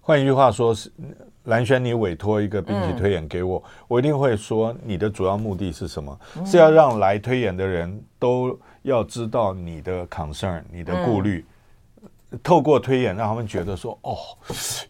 [0.00, 0.90] 换一句话说，是
[1.44, 6.20] 蓝轩，你委托一个兵器推演给我，嗯，我一定会说你的主要目的是什么？
[6.36, 11.44] 嗯，是要让来推演的人都要知道你的 concern，你的顾虑，
[12.30, 14.16] 嗯，透过推演让他们觉得说，哦，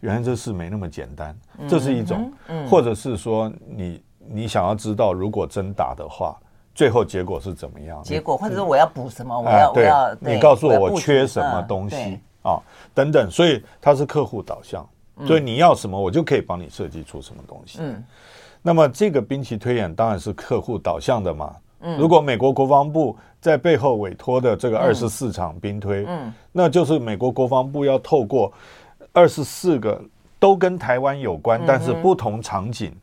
[0.01, 6.37] 原来这事没那么简单，嗯，这是一种，嗯，或者是说你你想要知道，如果真打的话，
[6.77, 8.03] 最后结果是怎么样？
[8.03, 9.35] 结果，或者说我要补什么？
[9.35, 12.61] 我要，对，我要，你告诉我我缺什么东西啊？
[12.93, 14.87] 等等，所以它是客户导向。
[15.25, 17.79] 所以你要什么，我就可以帮你设计出什么东西。
[17.81, 18.03] 嗯，
[18.61, 21.55] 那么这个兵棋推演当然是客户导向的嘛。
[21.79, 28.53] 嗯，如果美国国防部在背后委托的这个二十四场兵推，嗯，那就是美国国防部要透过
[29.13, 29.99] 二十四个
[30.37, 32.95] 都跟台湾有关，但是不同场景、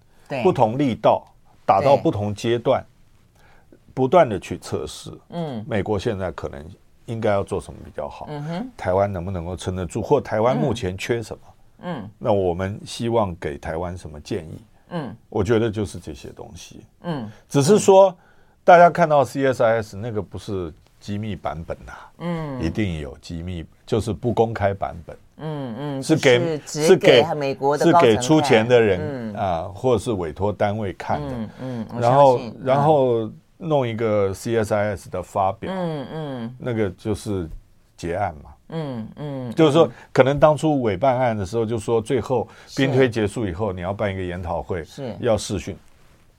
[0.44, 1.24] 不同力道，
[1.66, 2.84] 打到不同阶段，
[3.94, 5.10] 不断的去测试。
[5.30, 6.62] 嗯，美国现在可能
[7.06, 8.26] 应该要做什么比较好？
[8.28, 10.02] 嗯哼，台湾能不能够撑得住？
[10.02, 11.42] 或台湾目前缺什么？
[11.86, 14.58] 嗯，那我们希望给台湾什么建议？
[14.90, 16.80] 嗯，我觉得就是这些东西。
[17.02, 18.14] 嗯，只是说
[18.62, 25.16] 大家看到 CSIS 那个不是机密版本呐，嗯，一定有机密，就是不公开版本。
[25.36, 31.28] 嗯嗯，是给是给美国的，是给出钱的人啊，或者是委托单位看的。
[31.60, 33.28] 嗯，然后然后
[33.64, 35.72] 弄一个 CSIS 的发表。
[35.74, 37.48] 嗯嗯，那个就是
[37.96, 38.50] 结案嘛。
[38.68, 45.76] 嗯嗯，就是说，可能当初委办案的时候，就说最后兵推结束以后，你要办一个研讨会，是要视讯。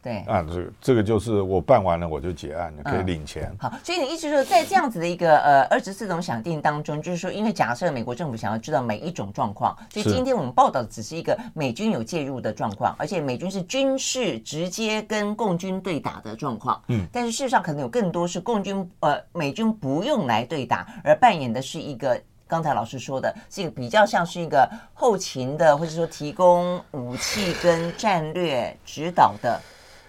[0.06, 3.52] 对啊，这个这个就是我办完了我就结案了，可以领钱。
[3.60, 16.80] 好，所以你意思说，在这样子的一个呃二十四种想定当中，就是说，因为假设美国政府想要知道每一种状况，所以今天我们报道的只是一个美军有介入的状况，而且美军是军事直接跟共军对打的状况。
[16.90, 29.60] 嗯，但是事实上可能有更多是共军呃美军不用来对打，而扮演的是一个刚才老师说的，是一个比较像是一个后勤的，或者说提供武器跟战略指导的。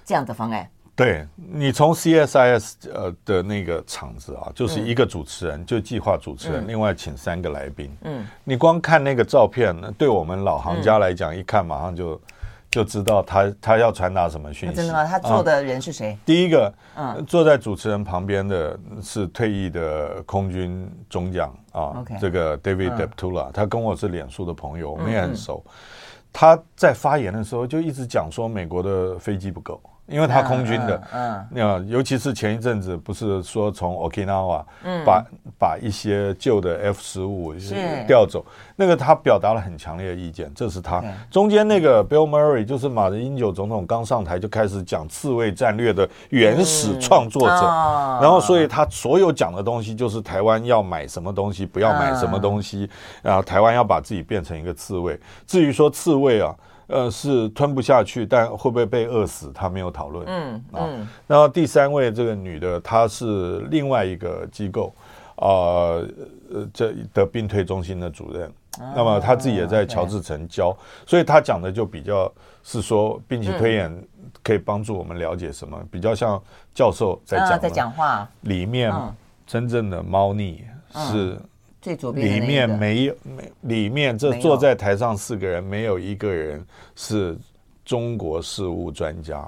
[0.07, 7.95] 这样的方案，对，你从 CSIS 呃的那个场子啊，就是一个主持人，就计划主持人，另外请三个来宾。
[8.03, 12.19] 嗯，你光看那个照片呢，对我们老行家来讲，一看马上就
[12.71, 14.77] 就知道他他要传达什么讯息。
[14.77, 15.05] 真的吗？
[15.05, 16.17] 他坐的人是谁？
[16.25, 25.65] 第一个，嗯，坐在主持人旁边的是退役的空军中将啊，这个 David Deptula，他跟我是脸书的朋友，我们也很熟。
[26.33, 29.81] 他在发言的时候就一直讲说，美国的飞机不够。
[30.07, 34.65] 因为他空军的，嗯，那尤其是前一阵子不是说从 Okinawa
[35.05, 35.25] 把
[35.59, 37.53] 把一些旧的 F 十五
[38.07, 38.45] 调走，
[38.77, 41.03] 那个他表达了很强烈的意见，这是他。
[41.29, 47.63] 中间那个 Bill Murray 就是马英九总统刚上台就开始讲刺猬战略的原始创作者，
[48.23, 52.89] 然后所以他所有讲的东西就是台湾要买什么东西，不要买什么东西，
[53.23, 55.19] 然后台湾要把自己变成一个刺猬。
[55.47, 56.55] 至于说刺猬啊。
[56.89, 60.25] 呃，是吞不下去，但会不会被饿死，他没有讨论。
[60.29, 61.09] 嗯嗯、啊。
[61.27, 64.95] 然后第三位这个女的，她是另外一个机构，
[65.35, 65.99] 啊、
[66.53, 68.47] 呃，这的病退中心的主任。
[68.79, 72.31] 啊、那么她自己也在乔治城教，啊、所以她讲的就比较
[72.63, 74.09] 是说并且推演
[74.45, 76.41] 可以帮助我们了解什么，嗯、比较像
[76.73, 78.93] 教授在讲、啊、在讲话里面
[79.45, 81.33] 真正的猫腻是。
[81.33, 81.41] 嗯
[82.13, 87.37] 里面没有没里面这坐在台上四个人没有一个人是
[87.85, 89.47] 中国事务专家，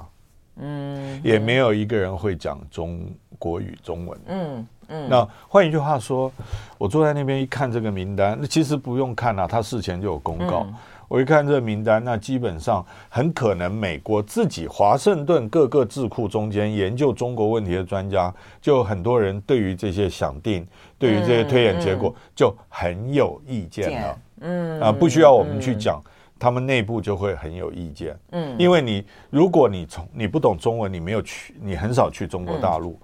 [0.56, 3.04] 嗯，也没有一个人会讲中
[3.38, 5.08] 国语中文，嗯嗯。
[5.08, 6.30] 那换一句话说，
[6.76, 10.66] 我坐在那边一看这个名单，那其实不用看啊，他事前就有公告。
[11.08, 20.66] 我一看这个名单，那基本上很可能美国自己华盛顿各个智库中间研究中国问题的专家，就很多人对于这些想定，
[20.98, 24.18] 对于这些推演结果就很有意见了。
[24.40, 26.00] 嗯啊，不需要我们去讲，
[26.38, 28.16] 他们内部就会很有意见。
[28.32, 33.00] 嗯，因为你如果你从你不懂中文，你没有去，你很少去中国大陆，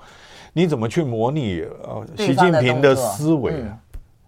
[0.52, 3.78] 你怎么去模拟呃习近平的思维啊？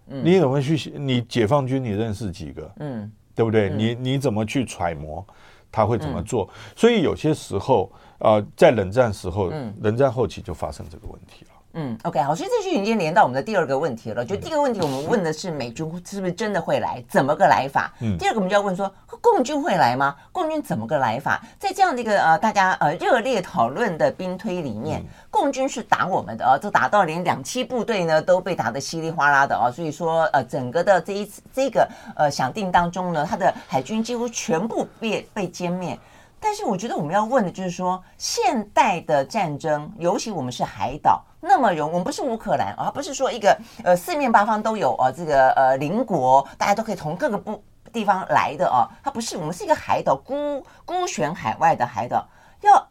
[0.09, 0.93] 你怎么去？
[0.97, 2.71] 你解放军你认识几个？
[2.79, 3.69] 嗯，对不对？
[3.77, 5.23] 你你怎么去揣摩
[5.71, 6.49] 他会怎么做？
[6.75, 9.49] 所以有些时候呃，在冷战时候，
[9.81, 11.51] 冷战后期就发生这个问题了。
[11.79, 14.25] 嗯，OK，好，所以这就已经连到我们的第二个问题了。
[14.25, 17.93] 就第一个问题，我们问的是美军是不是真的会来，怎么个来法？
[17.99, 20.15] 嗯，第二个我们就要问说，共军会来吗？
[20.31, 21.39] 共军怎么个来法？
[21.59, 35.95] 在这样的一个呃大家呃热烈讨论的兵推里面，共军是打我们的啊，这打到连两栖部队呢都被打得稀里哗啦的啊，所以说呃整个的这一次这个呃响定当中呢，他的海军几乎全部被被歼灭。
[36.39, 52.27] 但是我觉得我们要问的就是说，现代的战争，尤其我们是海岛，那么容我们不是乌克兰啊，不是说一个呃四面八方都有啊这个呃邻国，大家都可以从各个不地方来的啊，它不是，我们是一个海岛，孤孤悬海外的海岛，
[52.61, 52.87] 要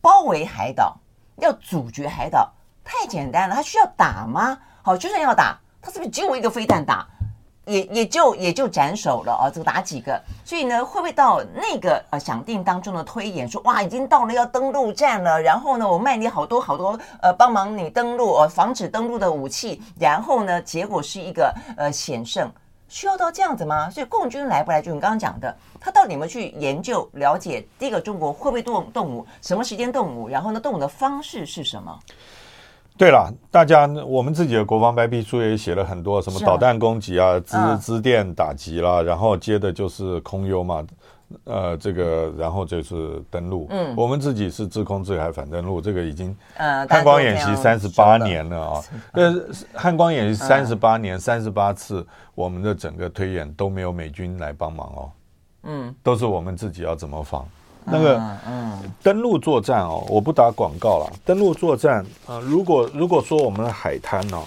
[0.00, 0.96] 包围海岛，
[1.36, 4.58] 要阻绝海岛，太简单了，它需要打吗？
[4.82, 7.06] 好，就算要打，它是不是只有一个飞弹打？
[7.64, 22.50] 也也就也就斩首了啊，这个打几个，所以呢，会不会到那个呃想定当中的推演说，哇，已经到了要登陆战了，然后呢，我卖你好多好多呃，帮忙你登陆呃，防止登陆的武器，然后呢，结果是一个呃险胜，
[22.88, 23.88] 需要到这样子吗？
[23.88, 31.96] 所以共军来不来，就你刚刚讲的，他到底有没有去研究了解，第一个中国会不会动动武，什么时间动武，然后呢，动武的方式是什么？
[32.98, 40.86] 对了，大家我们自己的国防白皮书也写了很多，什么导弹攻击啊，支支电打击啦，然后接的就是空优嘛，
[41.44, 43.66] 呃，这个然后就是登陆。
[43.70, 48.82] 嗯，我们自己是制空制海反登陆，这个已经呃汉光演习三十八年了啊。
[49.12, 49.34] 呃，
[49.72, 55.10] 汉光演习三十八年，三十八次，我们的整个推演都没有美军来帮忙哦。
[55.64, 57.48] 嗯，都是我们自己要怎么防。
[57.84, 61.12] 那个，嗯，登陆作战哦，我不打广告了。
[61.24, 64.44] 登陆作战啊，如果如果说我们的海滩哦，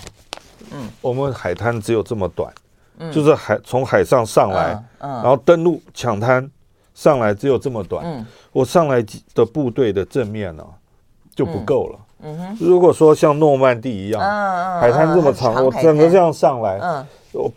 [0.72, 2.54] 嗯，我们海滩只有这么短，
[2.98, 6.50] 嗯，就是海从海上上来，嗯，然后登陆抢滩
[6.94, 10.66] 上来只有这么短，嗯，我上来的部队的正面呢
[11.36, 12.38] 就不够了，嗯。
[12.38, 12.58] 哼。
[12.60, 14.22] 如果说像诺曼底一样，
[14.80, 17.06] 海滩这么长，我整个这样上来，嗯，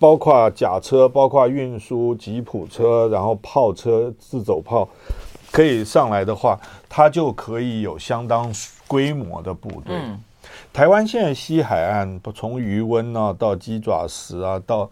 [0.00, 4.88] 包括甲车，包括运输吉普车，然后炮车、自走炮。
[5.50, 6.58] 可以上来的话，
[6.88, 8.52] 它就可以有相当
[8.86, 9.96] 规模的部队。
[9.96, 10.18] 嗯、
[10.72, 14.90] 台湾现在西海岸，从渔温啊到鸡爪石啊，到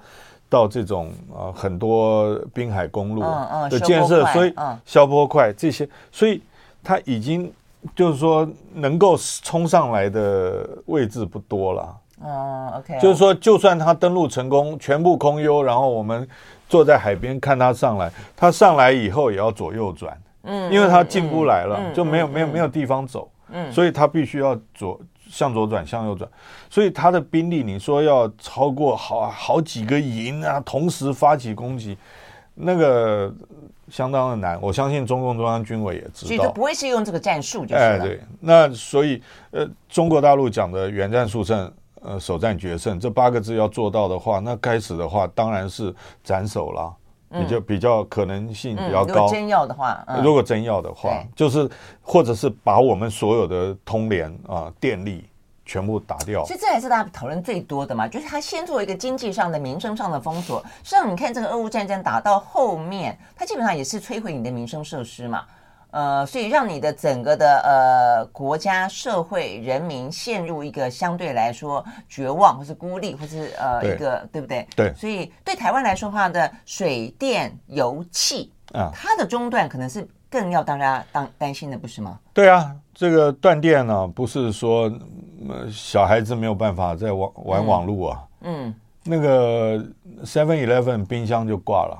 [0.49, 3.23] 到这种啊很多滨海公路
[3.71, 6.41] 的建设，嗯嗯、所以消波块这些，所以
[6.83, 7.53] 它已经
[7.95, 11.97] 就是说能够冲上来的位置不多了。
[12.23, 16.27] 哦，OK，就是说，就算他登陆成功，全部空优，然后我们
[16.67, 20.17] 坐在海边看他上来，他上来以后也要左右转。
[20.47, 26.31] 嗯，因为他进不来了，就没有没有没有地方走，嗯，所以他必须要左向左转向右转，
[26.71, 31.99] 所以他的兵力你说要超过好好几个营啊，同时发起攻击，
[32.55, 33.35] 那个
[33.89, 34.57] 相当的难。
[34.63, 46.95] 我相信中共中央军委也知道，所以就不会是用这个战术，就是哎，对，那所以呃，中国大陆讲的远战速胜，呃，首战决胜这八个字要做到的话，那开始的话当然是斩首了。
[47.31, 49.13] 比较比较可能性比较高。
[49.13, 51.69] 嗯、如果真要的话，嗯、如果真要的话，就是
[52.03, 55.25] 或者是把我们所有的通联啊、呃、电力
[55.65, 56.45] 全部打掉。
[56.45, 60.65] 所以这还是大家讨论最多的嘛，就是他先做一个经济上的、民生上的封锁。
[60.85, 65.45] 实际上，你看这个俄乌战争打到后面，它基本上也是摧毁你的民生设施嘛。
[65.97, 74.69] 呃，所以让你的整个的呃国家、社会、人民陷入一个相对来说绝望，或是孤立，或是呃一个对不对？
[74.77, 74.93] 对。
[74.93, 82.21] 所以对台湾来说的话的水电油气啊，它的中断可能是更要大家当担心的，不是吗？
[82.35, 84.93] 对啊，这个断电呢、啊，不是说
[85.73, 89.79] 小孩子没有办法在网玩网络啊，嗯，嗯那个
[90.25, 91.97] Seven Eleven 冰箱就挂了。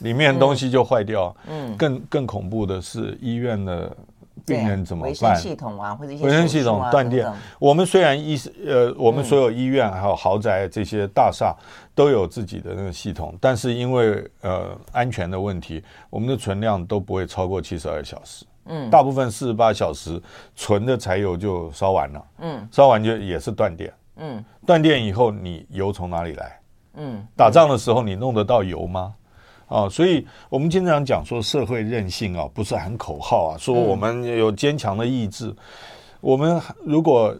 [0.00, 3.96] 里面东西就坏掉，嗯，更更恐怖的是医院的
[4.44, 5.10] 病人怎么办？
[5.10, 7.30] 维生系统啊，或者一些卫生系统断电。
[7.58, 8.36] 我们虽然医
[8.66, 11.54] 呃，我们所有医院还有豪宅这些大厦
[11.94, 18.44] 都有自己的那个系统，但是因为呃安全的问题，我们的存量都不会超过七十二小时。
[18.66, 20.20] 嗯，大部分四十八小时
[20.56, 22.24] 存的柴油就烧完了。
[22.40, 23.92] 嗯，烧完就也是断电。
[24.16, 26.60] 嗯，断电以后你油从哪里来？
[26.94, 29.14] 嗯，打仗的时候你弄得到油吗？
[29.74, 35.48] 啊，所以我们经常讲说社会韧性啊，不是喊口号啊，说我们有坚强的意志。
[35.48, 35.56] 嗯、
[36.20, 37.36] 我们如果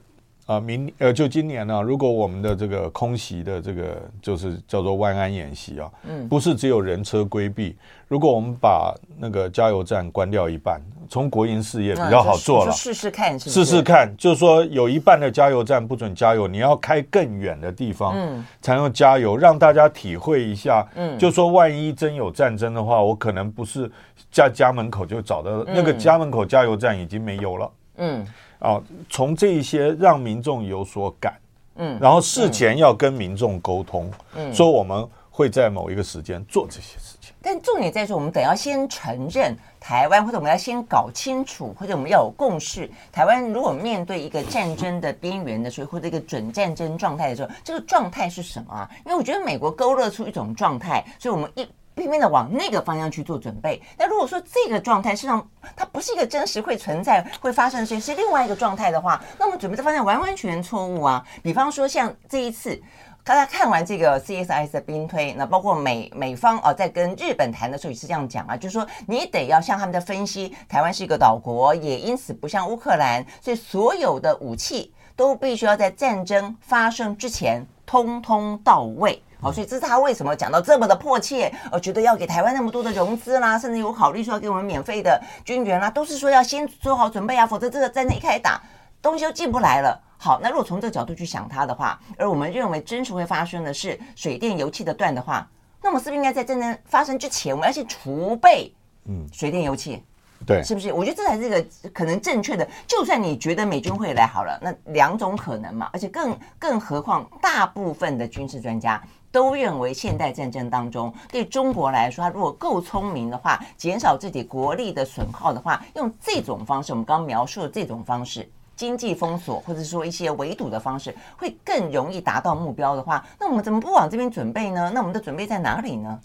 [0.46, 7.76] 啊明呃就今年呢、啊，如果我们的这个空袭的这个就是叫做万安演习啊，嗯，不是只有人车规避，
[8.08, 10.82] 如果我们把那个加油站关掉一半。
[11.08, 23.90] 从国营事业比较好做了，试试看试试看，就是说有一半的加油站不准加油，你要开更远的地方，嗯，才能加油，让大家体会一下，嗯，就说万一真有战争的话，我可能不是
[24.30, 28.26] 家家门口就找到那个家门口加油站已经没油了，嗯，
[28.58, 31.34] 啊，从这一些让民众有所感，
[31.76, 37.12] 嗯，然后事前要跟民众沟通，嗯，说我们会在某一个时间做这些事。
[37.12, 37.13] 情。
[37.44, 42.90] 但重点在说，我们得要先承认台湾，或者我们要先搞清楚，或者我们要有共识。
[43.12, 48.90] 台湾如果面对一个战争的边缘的时候，或者一个准战争状态的时候，这个状态是什么啊？
[49.04, 53.80] 因为我觉得美国勾勒出一种状态，所以我们一拼命的往那个方向去做准备。
[53.98, 61.22] 那如果说这个状态实际上它不是一个真实会存在、会发生的事情，是另外一个状态的话，那我们准备的方向完完全全错误啊！
[61.42, 62.82] 比方说像这一次。
[63.26, 79.22] 大家看完这个 CSIS 的兵推，那包括美美方哦，在跟日本谈的时候也是这样讲啊，就是说你得要向他们的分析，台湾是一个岛国，也因此不像乌克兰，所以所有的武器都必须要在战争发生之前通通到位。
[79.40, 88.60] 好，所以这是他为什么讲到这么的迫切，呃，觉得要给台湾那么多的融资啦，甚至有考虑说要给我们免费的军援啦，都是说要先做好准备啊，否则这个战争一开打，
[89.04, 90.00] 东西就进不来了。
[90.16, 95.46] 好，那如果从这个角度去想它的话，而我们认为真实会发生的是水电油气的断的话，
[95.82, 98.72] 那么是不是应该在战争发生之前，我们要先储备，
[99.04, 100.02] 嗯，水电油气，
[100.46, 100.90] 对，是不是？
[100.90, 102.66] 我觉得这才是一个可能正确的。
[102.86, 108.98] 就算你觉得美军会来好了，那两种可能嘛，而且更更何况，大部分的军事专家
[109.30, 118.50] 都认为，现代战争当中对中国来说，他如果够聪明的话，减少自己国力的损耗的话，用这种方式，我们刚刚描述的这种方式。
[118.76, 124.90] 经济封锁，或者说一些围堵的方式，会更容易达到目标的话，那我们怎么不往这边准备呢？
[124.92, 126.18] 那我们的准备在哪里呢？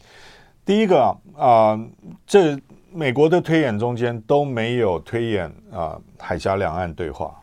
[0.66, 1.04] 第一个
[1.36, 1.88] 啊、呃，
[2.28, 2.60] 这
[2.92, 7.34] 美国的推演中间都没有推演啊、呃，海峡两岸对话。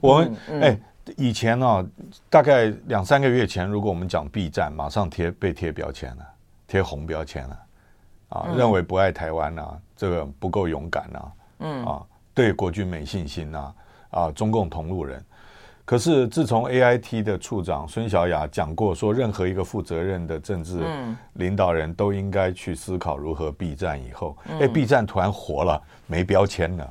[0.00, 0.78] 我们哎、
[1.16, 1.84] 以前呢、啊，
[2.30, 6.24] 大概两三个月前，如果我们讲 B 站，马上贴被贴标签了，
[6.68, 7.58] 贴红标签了，
[8.28, 12.02] 啊，认为不爱台湾啊，这个不够勇敢啊，嗯啊。
[12.34, 13.74] 对国军没信心呐、
[14.10, 15.24] 啊，啊，中共同路人。
[15.84, 20.80] 可是自从 AIT 的处长孙小雅讲过，说任何一个负责任的政治
[21.34, 26.88] 领导人都应该去思考如何避战以后，哎，避战突然活了，没标签了。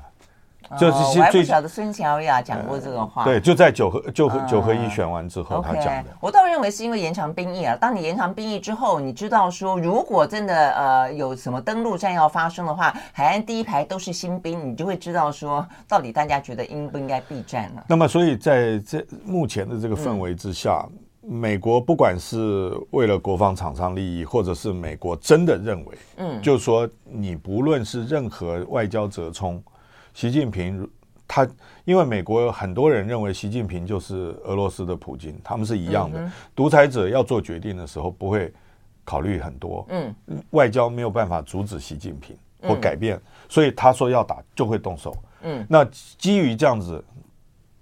[0.79, 3.23] 就是我还不晓得孙乔雅讲过这个话。
[3.23, 6.05] 对，就在九合就九合一选完之后，他讲的。
[6.19, 7.75] 我倒认为是因为延长兵役啊。
[7.79, 17.83] 当你延长兵役之后，你知道说，如果真的呃有什么登陆战要发生的话，海岸第一排都是新兵，你就会知道说，到底大家觉得应不应该避战了。
[17.87, 20.87] 那么，所以在这目前的这个氛围之下，
[21.21, 29.61] 美国不管是为了国防厂商利益，或者是美国真的认为，嗯，就是说你不论是任何外交折冲。
[30.13, 30.87] 习近平，
[31.27, 31.47] 他
[31.85, 36.31] 因为美国有很多人认为习近平就是俄罗斯的普京，他们是一样的。
[36.55, 38.53] 独裁者要做决定的时候不会
[39.03, 40.13] 考虑很多，嗯，
[40.51, 45.65] 外交没有办法阻止习近平或改变，所以他说要打就会动手，嗯。
[45.69, 45.83] 那
[46.17, 47.03] 基于这样子，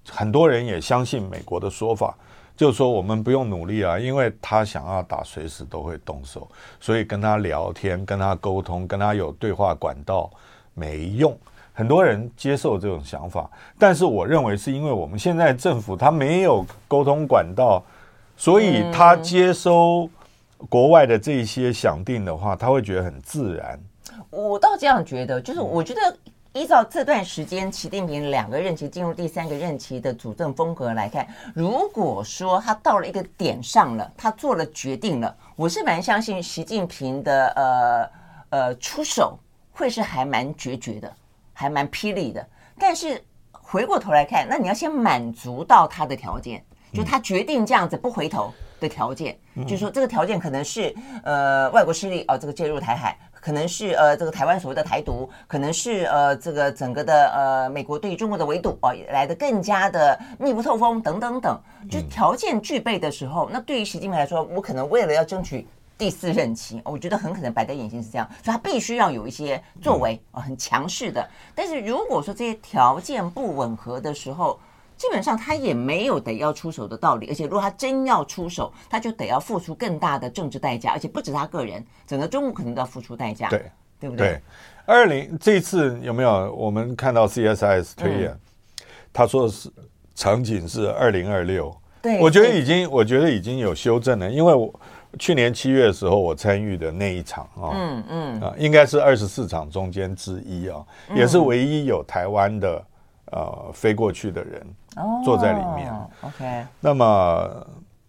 [0.10, 2.16] 很多人也相信美国的说法，
[2.56, 6.50] 就是说我们不用努力啊，因为他想要打随时都会动手，
[6.80, 10.32] 所以跟他聊天、跟他沟通、跟他有对话管道
[10.74, 11.38] 没用。
[11.80, 17.82] 很多人接受这种想法，但是我认为是因为我们现在政府他没有沟通管道，
[18.36, 20.10] 所以他接收
[20.68, 23.80] 国外的这些响定的话，他会觉得很自然。
[24.30, 26.18] 我倒这样觉得，就是我觉得
[26.52, 31.26] 依照这段时间习近平两个任期进入第三个任期的主政风格来看，
[31.56, 38.10] 如果说他到了一个点上了，他做了决定了，我是蛮相信习近平的呃
[38.50, 39.40] 呃出手
[39.72, 41.10] 会是还蛮决绝的。
[41.60, 42.48] 还蛮霹雳的，
[42.80, 65.68] 但是回过头来看，那你要先满足到他的条件，就他决定这样子不回头的条件，嗯、就是说这个条件可能是呃外国势力哦，这个介入台海，可能是呃这个台湾所谓的台独，可能是呃这个整个的呃美国对于中国的围堵哦来的更加的密不透风等等等，就条件具备的时候，那对于习近平来说，我可能为了要争取。
[66.00, 71.30] 第四任期，我觉得很可能摆在眼前是这样，所以他必须要有一些作为啊，很强势的。
[71.54, 74.58] 但是如果说这些条件不吻合的时候，
[74.96, 77.28] 基本上他也没有得要出手的道理。
[77.28, 83.50] 而且如果他真要出手，他就得要付出更大的政治代价，而且不止他个人，整个中国可能都要付出代价。
[83.50, 83.70] 对，
[84.00, 84.28] 对不对？
[84.28, 84.42] 对，
[84.86, 88.32] 二零这次有没有我们看到 CSIS 推演？
[88.32, 88.40] 嗯、
[89.12, 89.70] 他说的是
[90.16, 91.76] 场景是二零二六。
[92.02, 94.80] 对，我觉得已经，我觉得已经有修正了，因为我。
[95.18, 100.86] 去年七月的时候，我参与的那一场啊，嗯嗯啊，应该是二十四场中间之一啊，
[101.16, 102.86] 也是唯一有台湾的
[103.32, 104.64] 呃飞过去的人
[105.26, 105.92] 坐在里面。
[106.22, 107.68] OK，那么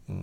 [0.08, 0.22] 嗯，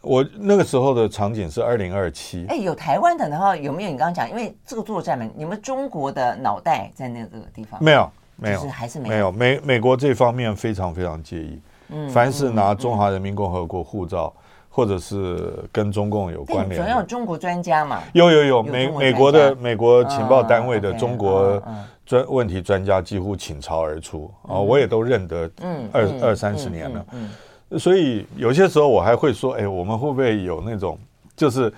[0.00, 2.46] 我那个时候的场景是二零二七。
[2.48, 4.30] 哎，有台湾的，然后有没有你刚刚讲？
[4.30, 7.82] 因为这个作战门，你们中国的脑袋在那个地方？
[7.82, 9.14] 没有，没有，还是没有。
[9.14, 14.32] 没有美美国这方面非常非常介意，嗯，凡是拿中华人民共和国护照。
[14.76, 18.02] 或者是跟中共有关联，总要有中国专家嘛？
[18.12, 21.62] 有有有，美美国的美国情报单位的中国
[22.04, 24.60] 专问题专家几乎倾巢而出啊！
[24.60, 30.98] 我也都认得，嗯，二二三十年了，嗯，所以有些时候我还会说，哎，我们会不会有那种
[31.34, 31.72] 就是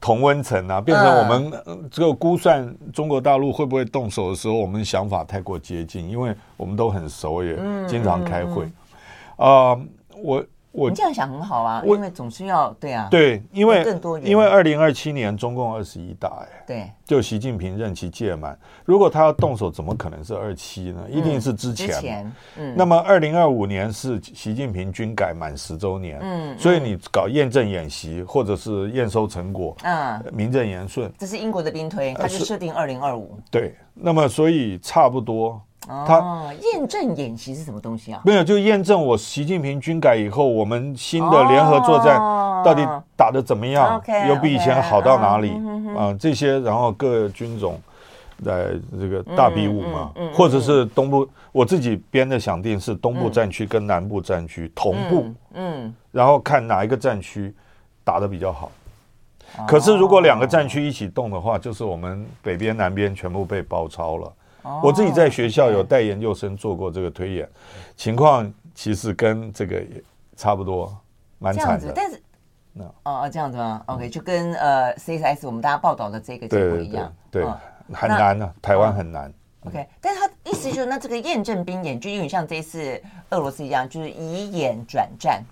[0.00, 0.80] 同温层啊？
[0.80, 1.52] 变成我们
[1.90, 7.56] 这个估算中国大陆会不会动手的时候，我们想法太过接近，因为我们都很熟，也
[7.88, 8.70] 经常开会
[9.38, 9.76] 啊，
[10.22, 10.40] 我。
[10.74, 21.04] 我你这样想很好啊，因为总是要对啊，对，因为更多因为二零二七年中共二十一大哎，对，就习近平任期届满，如果他要动手，怎么可能是二七呢？
[21.08, 21.86] 一定是之前。
[21.86, 22.74] 之前，嗯。
[22.76, 31.08] 那么二零二五年是习近平军改满十周年，嗯，所以你搞验证演习或者是验收成果，嗯，名正言顺。
[31.16, 33.38] 这是英国的兵推，他就设定二零二五。
[33.48, 35.62] 对，那么所以差不多。
[35.86, 38.22] 他验证演习是什么东西啊？
[38.24, 42.18] 没有，就验证我习近平军改以后，我们新的联合作战
[42.64, 44.00] 到底打得怎么样？
[44.28, 45.52] 有比以前好到哪里？
[45.96, 47.80] 啊，这些，然后各军种
[48.42, 57.54] 在这个大比武嘛，或者是东部，我自己编的想定是东部战区跟南部战区同步，嗯，然后看哪一个战区
[58.02, 58.72] 打得比较好。
[59.68, 64.32] 可是如果两个战区一起动的话，就是我们北边南边全部被包抄了。
[64.82, 67.48] 我自己在学校有带研究生做过这个推演，
[67.96, 70.02] 情况其实跟这个也
[70.36, 70.96] 差不多，
[71.38, 71.92] 蛮惨的。
[71.94, 72.20] 但是，
[72.74, 77.44] 哦哦，这样子吗？OK，就跟呃 CSIS 我们大家报道的这个结果一样，对，
[77.92, 79.32] 很难啊，台湾很难。
[79.66, 83.00] OK，但是他意思就是，那这个验证兵演就有点像这一次
[83.30, 85.42] 俄罗斯一样，就是以演转战。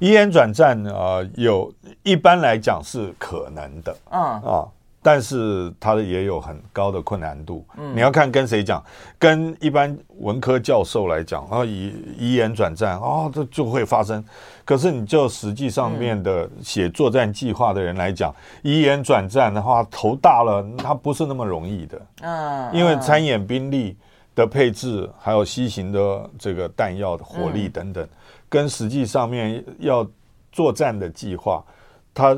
[0.00, 1.72] 以演转战啊，有
[2.02, 4.68] 一般来讲是可能的，嗯啊。
[5.06, 8.82] 但是它也有很高的困难度，嗯，你要看跟谁讲，
[9.18, 14.24] 跟一般文科教授来讲，啊，以以言转战，啊，这就会发生。
[14.64, 23.94] 可是你就实际上面的写作战计划的人来讲，以言转战的话，头大了，它不是那么容易的，嗯，因为参演兵力
[24.34, 28.08] 的配置，还有西行的这个弹药的火力等等，
[28.48, 30.06] 跟实际上面要
[30.50, 31.62] 作战的计划，
[32.14, 32.34] 它。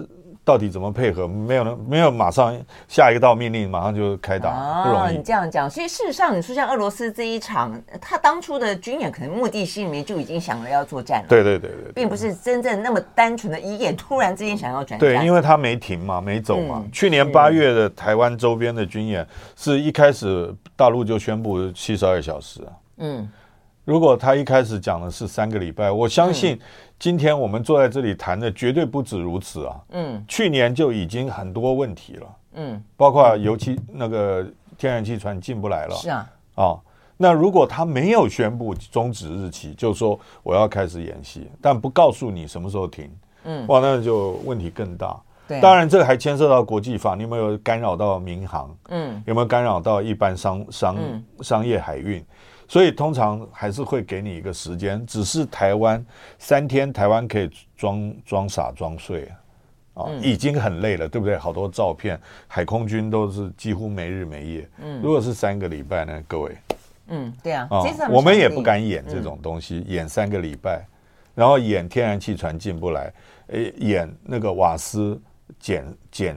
[0.47, 1.27] 到底怎么配合？
[1.27, 5.17] 没有呢，没有马上下一个道命令，马上就开打，不容易。
[5.17, 11.27] 你这样讲，所以事实上，你说像俄罗斯这一场，他当初的军演可能目的心里面就已经想了要作战了。
[11.29, 15.01] 对对对对，并不是真正那么单纯的一眼突然之间想要转战。
[15.01, 16.85] 对，因为他没停嘛，没走嘛。
[16.93, 19.27] 去年八月的台湾周边的军演，
[19.57, 22.61] 是一开始大陆就宣布七十二小时。
[22.99, 23.29] 嗯，
[23.87, 26.59] 如果他一开始讲的是三个礼拜，我相信。
[26.99, 29.77] 今天我们坐在这里谈的绝对不止如此啊！
[29.91, 34.45] 嗯，去年就已经很多问题了，嗯，包括油气那个
[34.79, 36.81] 天然气船进不来了，是啊，啊，
[37.19, 43.11] 那如果他没有宣布终止日期，就说我要开始演习，但不告诉你什么时候停，
[43.45, 45.15] 嗯，哇，那就问题更大。
[45.47, 48.75] 对，当然这个还牵涉到国际法，你有没有干扰到民航？
[48.89, 50.97] 嗯，有没有干扰到一般商商
[51.43, 52.25] 商业海运？
[52.69, 56.05] 所以通常还是会给你一个时间，只是台湾
[56.39, 59.31] 三天，台湾可以装装傻装睡
[59.95, 61.37] 啊，啊，已经很累了，对不对？
[61.39, 64.69] 好多照片，海空军都是几乎没日没夜。
[64.83, 66.57] 嗯，如果是三个礼拜呢，各位，
[67.07, 67.69] 嗯，对啊，
[68.11, 70.85] 我们也不敢演这种东西，演三个礼拜，
[71.35, 73.13] 然后演天然气船进不来，
[73.49, 75.21] 诶，演那个瓦斯
[75.61, 76.37] 减减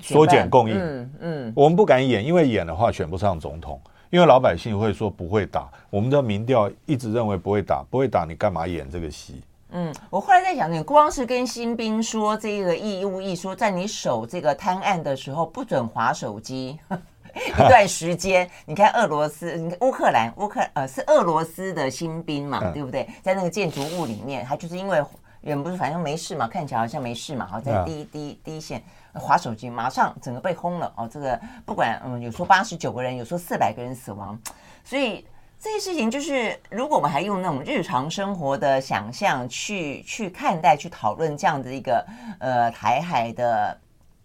[0.00, 3.80] 缩减供应，嗯嗯，我们不敢演，因为演的话选不上总统。
[4.12, 9.42] 因为老百姓会说不会打，我们的民调一直认为不会打，不会打，你干嘛演这个戏？
[9.70, 16.78] 嗯，我后来在想，你光是跟新兵说这个义务役，说在你守这个滩岸的时候不准划手机
[17.34, 18.46] 一段时间。
[18.66, 23.08] 你看俄罗斯，你看乌克兰，乌克呃是俄罗斯的新兵嘛，对不对？
[23.22, 25.02] 在那个建筑物里面，他就是因为
[25.40, 28.82] 人不是反正没事嘛，看起来好像没事嘛，好在第一第一第一线。
[29.14, 31.08] 滑手机，马上整个被轰了哦！
[31.10, 34.38] 这个不管嗯，有说八十九个人，有说四百个人死亡，
[34.84, 35.24] 所以
[35.60, 42.04] 这些事情就是，如果我们还用那种日常生活的想象去去看待、去讨论这样的一个
[42.40, 43.78] 呃台海的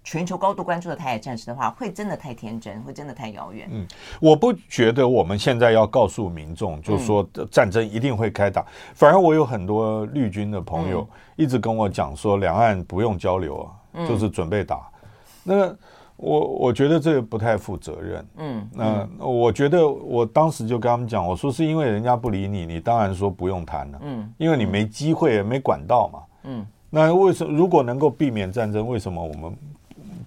[0.04, 3.68] 全球高度关注的台海战事的话，会真的太天真，会真的太遥远。
[3.70, 3.86] 嗯，
[4.22, 8.62] 我不觉得我们现在要告诉民众，就是说战争一定会开打。
[8.62, 8.66] 嗯、
[8.96, 14.88] 反而我有很多绿军的朋友一直跟我讲说，两岸不用交流啊，嗯、就是准备打。
[15.43, 15.74] 那
[16.18, 18.28] 我我觉得这个不太负责任。
[18.38, 24.00] 嗯，那我觉得我当时就跟他们讲，我说是因为人家不理你，你当然说不用谈了。
[24.02, 26.20] 嗯，因为你没机会，没管道嘛。
[26.43, 29.56] 嗯，那为什么如果能够避免战争，为什么我们？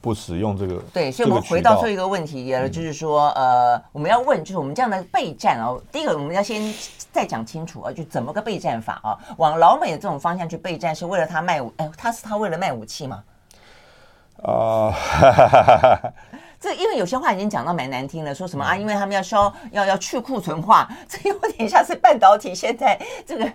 [0.03, 6.73] 不使用这个对，所以我们回到这一个问题，就是说，呃，我们要问，就是我们这样的备战哦，第一个我们要先
[7.13, 9.19] 再讲清楚啊，就怎么个备战法啊？
[9.37, 11.71] 往老美的这种方向去备战，是为了他卖武？
[11.77, 13.07] 哎，他是他为了卖武器
[14.43, 14.53] 吗？
[14.53, 16.13] 啊，
[16.59, 18.77] 这因为有些话已经讲到蛮难听了，说什么啊？
[18.77, 23.53] 因为他们要消，要要去库存化， 这有点像是半导体现在这个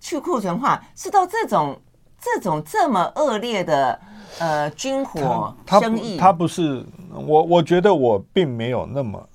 [0.00, 1.78] 去库存化，是到这种
[2.20, 3.98] 这种这么恶劣的。
[4.40, 9.28] 呃，军火生意，他不是我，我觉得我并没有那么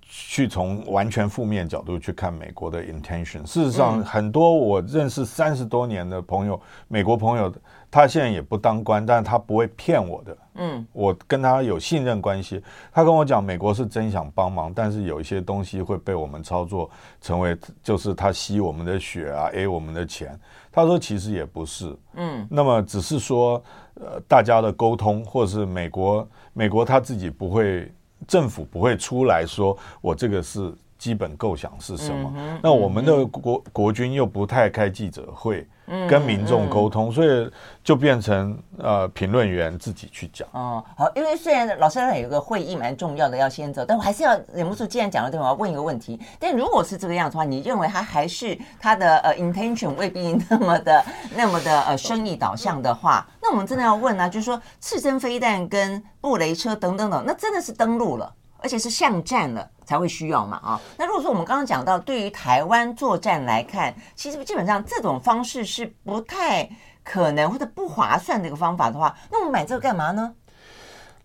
[0.00, 3.44] 去从完全负面角度去看美国的 intention。
[3.44, 7.52] 事实上，很多我认识三十多年的朋友，美国朋友，
[7.90, 10.36] 他现在也不当官，但是他不会骗我的。
[10.54, 12.62] 嗯，我跟他有信任关系。
[12.92, 20.38] 他跟我讲，美国是真想帮忙，但是有一些东西会被我们操作成为，就是他吸我们的血啊，A 我们的钱。
[20.70, 23.62] 他说其实也不是，嗯，那么只是说。
[24.00, 27.92] 呃，大家的沟通，或者是美国，美国他自己不会，
[28.28, 30.72] 政府不会出来说，我这个是。
[30.98, 32.32] 基本构想是什么？
[32.36, 37.50] 嗯、那我们的国、嗯、国军又不太开记者会，嗯、跟民众沟通，嗯、所以
[37.84, 40.46] 就变成呃评论员自己去讲。
[40.52, 46.18] 哦，好，因为虽然老师有一个会议蛮重要的要先走，但我还是要忍不住，既然讲了这，我要问一个问题。
[46.38, 51.04] 但如果是这个样子的话，你认为他还是他的呃 intention 未必那么的
[51.36, 58.34] 那么的呃生意导向的话，那我们真的要问呢、啊，就是说刺针飞弹跟布雷车等等等，那真的是登陆了？
[58.58, 60.80] 而且是巷战了才会需要嘛啊？
[60.98, 66.68] 那如果说我们刚刚讲到，对于台湾作战来看，其实基本上这种方式是不太
[67.02, 70.34] 可能或者不划算的一个方法的话，那我们买这个干嘛呢？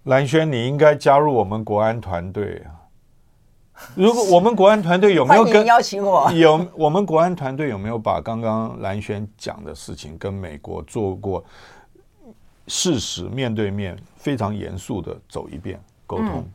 [0.03, 2.79] 蓝轩，你应该加入我们国安团队啊！
[3.95, 6.31] 如果我们国安团队有没有跟邀请我？
[6.31, 11.43] 有我们国安团队有没有把刚刚蓝轩讲的事情跟美国做过
[12.67, 16.29] 事实面对面非常严肃的走一遍沟通？
[16.37, 16.51] 嗯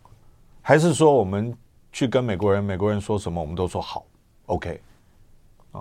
[0.68, 1.56] 还是说我们
[1.90, 4.04] 去跟美国人，美国人说什么我们都说好
[4.44, 4.78] ，OK？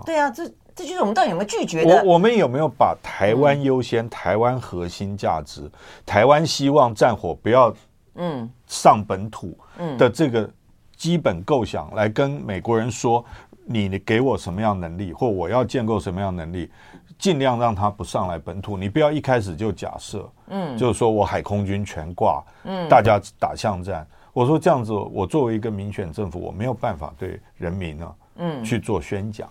[0.06, 1.94] 对啊，这这就是我们到底有没有拒绝的？
[1.94, 5.70] 我我们有没有把台湾优先、嗯、台湾核心价值、
[6.06, 7.70] 台湾希望战火不要
[8.14, 9.54] 嗯上本土
[9.98, 10.50] 的这个
[10.96, 13.22] 基本构想来跟美国人说，
[13.66, 16.70] 你给我什么样能力，或我要建构什么样能力，
[17.18, 18.78] 尽量让他不上来本土。
[18.78, 24.08] 你不要一开始就假设，嗯，就是说我海空军全挂，嗯，大家打巷战。
[24.38, 29.50] 我说这样子，我作为一个民选政府，我没有办法对人民呢，嗯，去做宣讲。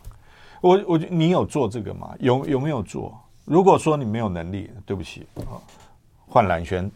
[0.61, 2.15] 我我你有做这个吗？
[2.19, 3.13] 有有没有做？
[3.43, 5.59] 如果说你没有能力，对不起啊，
[6.25, 6.89] 换蓝萱。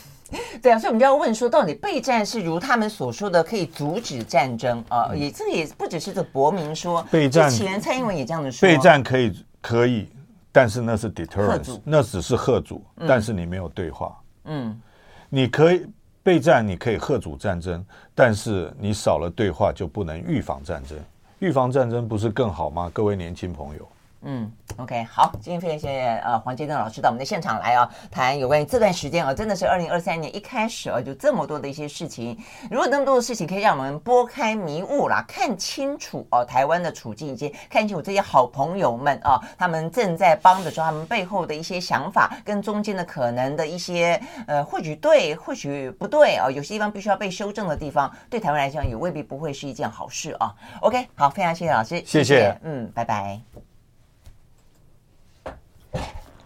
[0.62, 5.14] 对啊，所以我们就要问说，到底备战是如他们所说的可以阻止战争啊？
[5.14, 10.08] 也这个也不只是这国民说，备战前蔡英文也这样的说，备战可以可以，
[10.50, 14.80] 但是那是 deterrence，那只是吓阻，但是你没有对话，嗯，
[15.28, 15.86] 你可以。
[16.26, 20.98] 备战你可以吓阻战争，但是你少了对话就不能预防战争。
[21.38, 22.90] 预防战争不是更好吗？
[22.92, 23.88] 各位年轻朋友。
[24.28, 32.36] 嗯，OK，好，今天非常谢谢呃黄介登老师到我们的现场来啊，谈有关于这段时间啊，真的是二零二三年一开始啊，就这么多的一些事情，
[32.68, 50.52] 如果那么多的事情可以让我们拨开迷雾啦，看清楚哦、啊，台湾的处境以及看清楚这些好朋友们啊，他们正在帮的时候，他们背后的一些想法跟中间的可能的一些呃，或许对，或许不对啊，有些地方必须要被修正的地方，对台湾来讲也未必不会是一件好事啊。
[50.80, 53.40] OK，好，非常谢谢老师，谢谢嗯，拜拜。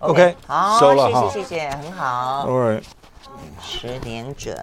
[0.01, 2.47] OK，好，谢谢谢谢，很好。
[2.49, 2.83] Alright，
[3.63, 4.55] 十点整。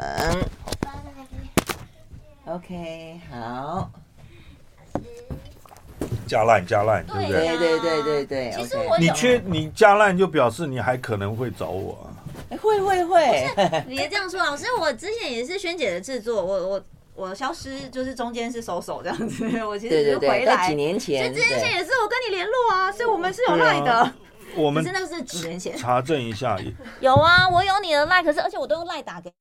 [2.45, 3.89] OK，好。
[6.27, 7.47] 加烂加烂，对不对？
[7.47, 8.53] 对对对对对。
[8.55, 12.09] 其实我你缺你加烂，就表示你还可能会找我。
[12.61, 13.47] 会会会。
[13.87, 16.81] 你别这样说，老师，我之前也是萱姐的制作，我我
[17.15, 20.67] 我消失就是中间是收手这样子，我其实是回来。
[20.67, 21.33] 几年前。
[21.33, 24.13] 几年前也是我跟你联络啊，所以我们是有赖的。
[24.57, 26.57] 我们真的是几年前查证一下，
[26.99, 29.31] 有啊，我有你的赖，可是而且我都用赖打给。